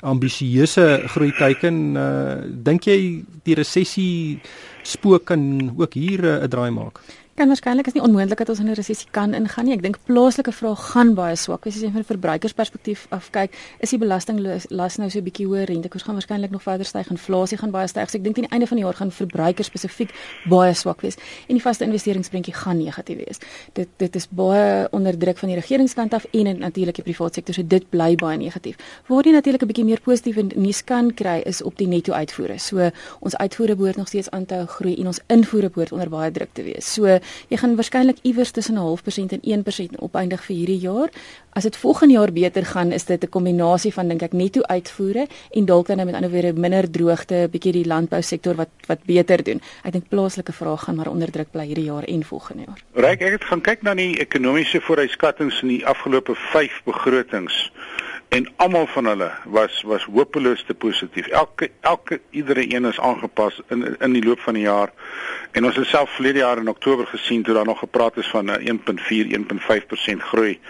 ambisieuse 0.00 1.02
groei 1.14 1.32
teiken. 1.32 1.96
Uh 1.96 2.36
dink 2.68 2.84
jy 2.84 3.24
die 3.42 3.54
resessie 3.54 4.40
spook 4.82 5.24
kan 5.24 5.74
ook 5.76 5.94
hier 5.94 6.20
'n 6.22 6.42
uh, 6.42 6.48
draai 6.48 6.70
maak? 6.70 7.00
Kan 7.34 7.48
waarskynlik 7.48 7.86
is 7.86 7.94
nie 7.96 8.02
onmoontlik 8.02 8.38
dat 8.38 8.48
ons 8.48 8.58
in 8.58 8.66
'n 8.68 8.74
resessie 8.74 9.08
kan 9.10 9.34
ingaan 9.34 9.64
nie. 9.64 9.74
Ek 9.74 9.82
dink 9.82 9.98
plaaslike 10.04 10.52
vraag 10.52 10.92
gaan 10.92 11.14
baie 11.14 11.36
swak 11.36 11.66
as 11.66 11.74
jy 11.80 11.90
van 11.90 12.00
'n 12.00 12.04
verbruikersperspektief 12.04 13.06
af 13.10 13.30
kyk. 13.30 13.50
Is 13.80 13.90
die 13.90 13.98
belastinglas 13.98 14.96
nou 14.98 15.10
so 15.10 15.18
'n 15.18 15.24
bietjie 15.24 15.46
hoër, 15.46 15.64
rentekoers 15.64 16.02
gaan 16.02 16.14
waarskynlik 16.14 16.50
nog 16.50 16.62
verder 16.62 16.86
styg, 16.86 17.10
inflasie 17.10 17.58
gaan 17.58 17.70
baie 17.70 17.86
styg. 17.86 18.10
So 18.10 18.18
ek 18.18 18.24
dink 18.24 18.34
teen 18.34 18.44
die 18.44 18.52
einde 18.52 18.66
van 18.66 18.76
die 18.76 18.84
jaar 18.84 18.94
gaan 18.94 19.10
verbruikers 19.10 19.66
spesifiek 19.66 20.10
baie 20.48 20.74
swak 20.74 21.00
wees 21.00 21.16
en 21.48 21.54
die 21.54 21.62
vaste 21.62 21.84
investeringsprentjie 21.84 22.54
gaan 22.54 22.76
negatief 22.76 23.16
wees. 23.16 23.38
Dit 23.72 23.88
dit 23.96 24.16
is 24.16 24.28
baie 24.28 24.88
onder 24.90 25.18
druk 25.18 25.38
van 25.38 25.48
die 25.48 25.58
regeringskant 25.58 26.14
af 26.14 26.26
en 26.32 26.58
natuurlik 26.58 26.94
die 26.94 27.04
private 27.04 27.34
sektor. 27.34 27.54
So 27.54 27.62
dit 27.66 27.90
bly 27.90 28.14
baie 28.14 28.36
negatief. 28.36 28.76
Waar 29.08 29.24
jy 29.24 29.32
natuurlik 29.32 29.62
'n 29.62 29.66
bietjie 29.66 29.84
meer 29.84 30.00
positiewe 30.00 30.42
nuus 30.56 30.84
kan 30.84 31.14
kry 31.14 31.42
is 31.44 31.62
op 31.62 31.76
die 31.76 31.86
netto 31.86 32.12
uitvoere. 32.12 32.58
So 32.58 32.90
ons 33.20 33.36
uitvoere 33.36 33.76
behoort 33.76 33.96
nog 33.96 34.08
steeds 34.08 34.30
aan 34.30 34.46
te 34.46 34.66
groei 34.66 34.96
en 34.96 35.06
ons 35.06 35.20
invoere 35.26 35.70
behoort 35.70 35.92
onder 35.92 36.08
baie 36.08 36.30
druk 36.30 36.48
te 36.52 36.62
wees. 36.62 36.92
So 36.92 37.18
jy 37.48 37.56
gaan 37.56 37.76
waarskynlik 37.76 38.18
iewers 38.22 38.50
tussen 38.50 38.74
'n 38.74 38.84
half 38.84 39.02
persent 39.02 39.32
en 39.32 39.40
1% 39.42 39.98
opeindig 39.98 40.44
vir 40.44 40.56
hierdie 40.56 40.78
jaar. 40.78 41.10
As 41.52 41.62
dit 41.62 41.76
volgende 41.76 42.14
jaar 42.14 42.32
beter 42.32 42.64
gaan, 42.64 42.92
is 42.92 43.04
dit 43.04 43.24
'n 43.24 43.28
kombinasie 43.28 43.92
van 43.92 44.08
dink 44.08 44.22
ek 44.22 44.32
netto 44.32 44.62
uitvoere 44.62 45.26
en 45.50 45.64
dalk 45.64 45.86
dan 45.86 46.04
met 46.04 46.14
ander 46.14 46.30
woorde 46.30 46.52
minder 46.52 46.90
droogte, 46.90 47.48
bietjie 47.50 47.72
die 47.72 47.86
landbousektor 47.86 48.54
wat 48.54 48.68
wat 48.86 49.04
beter 49.04 49.42
doen. 49.42 49.60
Ek 49.84 49.92
dink 49.92 50.08
plaaslike 50.08 50.52
vraag 50.52 50.84
gaan 50.84 50.96
maar 50.96 51.08
onder 51.08 51.30
druk 51.30 51.50
bly 51.50 51.66
hierdie 51.66 51.84
jaar 51.84 52.04
en 52.04 52.24
volgende 52.24 52.62
jaar. 52.66 52.80
Ryk, 52.92 53.20
ek 53.20 53.32
het 53.32 53.44
gaan 53.44 53.60
kyk 53.60 53.82
na 53.82 53.94
die 53.94 54.18
ekonomiese 54.18 54.80
vooruitskattinge 54.80 55.62
in 55.62 55.68
die 55.68 55.86
afgelope 55.86 56.34
5 56.34 56.82
begrotings 56.84 57.70
en 58.32 58.48
almal 58.56 58.86
van 58.86 59.04
hulle 59.04 59.30
was 59.44 59.82
was 59.82 60.04
hopeloos 60.04 60.64
te 60.64 60.74
positief. 60.74 61.26
Elke 61.26 61.70
elke 61.80 62.20
iedere 62.30 62.74
een 62.74 62.84
is 62.84 63.00
aangepas 63.00 63.60
in 63.68 63.96
in 63.98 64.12
die 64.12 64.24
loop 64.24 64.40
van 64.40 64.54
die 64.54 64.62
jaar. 64.62 64.92
En 65.52 65.64
ons 65.64 65.76
het 65.76 65.86
self 65.86 66.10
verlede 66.10 66.38
jaar 66.38 66.58
in 66.58 66.68
Oktober 66.68 67.06
gesien 67.06 67.42
toe 67.42 67.54
daar 67.54 67.64
nog 67.64 67.78
gepraat 67.78 68.16
is 68.16 68.26
van 68.26 68.44
'n 68.44 68.60
1.4 68.68 69.26
1.5% 69.32 70.22
groei. 70.22 70.60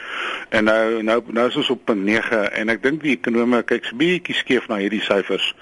En 0.48 0.64
nou 0.64 1.02
nou 1.02 1.22
nou 1.26 1.48
is 1.48 1.56
ons 1.56 1.70
op 1.70 1.94
0.9 1.94 2.52
en 2.52 2.68
ek 2.68 2.82
dink 2.82 3.02
die 3.02 3.16
ekonome 3.16 3.62
kyk 3.62 3.84
so 3.84 3.96
bietjie 3.96 4.34
skeef 4.34 4.66
na 4.68 4.76
hierdie 4.76 5.02
syfers. 5.02 5.54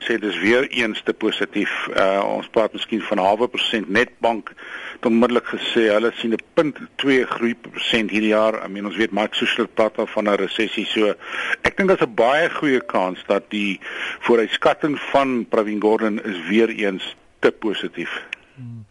Sê 0.00 0.18
dis 0.18 0.38
weer 0.38 0.68
eens 0.68 1.02
te 1.02 1.12
positief. 1.12 1.88
Uh 1.96 2.22
ons 2.24 2.48
praat 2.48 2.72
miskien 2.72 3.02
van 3.02 3.18
'n 3.18 3.24
halwe 3.24 3.48
persent 3.48 3.88
netbank 3.88 4.54
het 5.00 5.06
onmiddellik 5.06 5.46
gesê 5.48 5.88
hulle 5.88 6.12
sien 6.14 6.32
'n 6.32 6.42
punt 6.54 6.78
2 6.94 7.26
groei 7.26 7.54
persent 7.54 8.10
hierdie 8.10 8.34
jaar. 8.36 8.64
I 8.64 8.68
mean 8.68 8.86
ons 8.86 8.96
weet 8.96 9.12
Mike 9.12 9.34
Schuster 9.34 9.68
praat 9.68 9.92
van 9.96 10.28
'n 10.28 10.36
resessie. 10.36 10.86
So 10.86 11.14
ek 11.62 11.76
dink 11.76 11.88
daar's 11.88 12.06
'n 12.06 12.14
baie 12.14 12.50
goeie 12.50 12.80
kans 12.80 13.18
dat 13.26 13.50
die 13.50 13.80
vooruitskatting 14.20 14.98
van 15.12 15.46
Pravin 15.48 15.80
Gordhan 15.80 16.22
is 16.22 16.48
weer 16.48 16.68
eens 16.68 17.16
te 17.38 17.50
positief. 17.50 18.22
Hmm. 18.54 18.84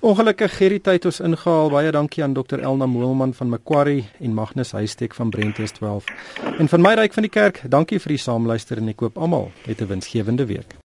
Ongelukkig 0.00 0.58
hierdie 0.58 0.80
tyd 0.84 1.04
ons 1.08 1.20
ingehaal. 1.24 1.70
Baie 1.72 1.90
dankie 1.90 2.22
aan 2.22 2.34
Dr 2.36 2.60
Elna 2.60 2.86
Moelman 2.86 3.32
van 3.34 3.48
Macquarie 3.48 4.04
en 4.20 4.34
Magnus 4.36 4.72
Huystek 4.76 5.14
van 5.14 5.30
Brentes 5.30 5.72
12. 5.80 6.04
En 6.58 6.68
van 6.68 6.80
my 6.80 6.94
ryk 6.94 7.16
van 7.16 7.24
die 7.24 7.32
kerk, 7.32 7.62
dankie 7.64 7.98
vir 7.98 8.14
die 8.14 8.20
saamluister 8.20 8.78
en 8.78 8.92
ek 8.92 9.00
koop 9.02 9.18
almal 9.18 9.50
'n 9.66 9.86
winsgewende 9.86 10.46
week. 10.46 10.76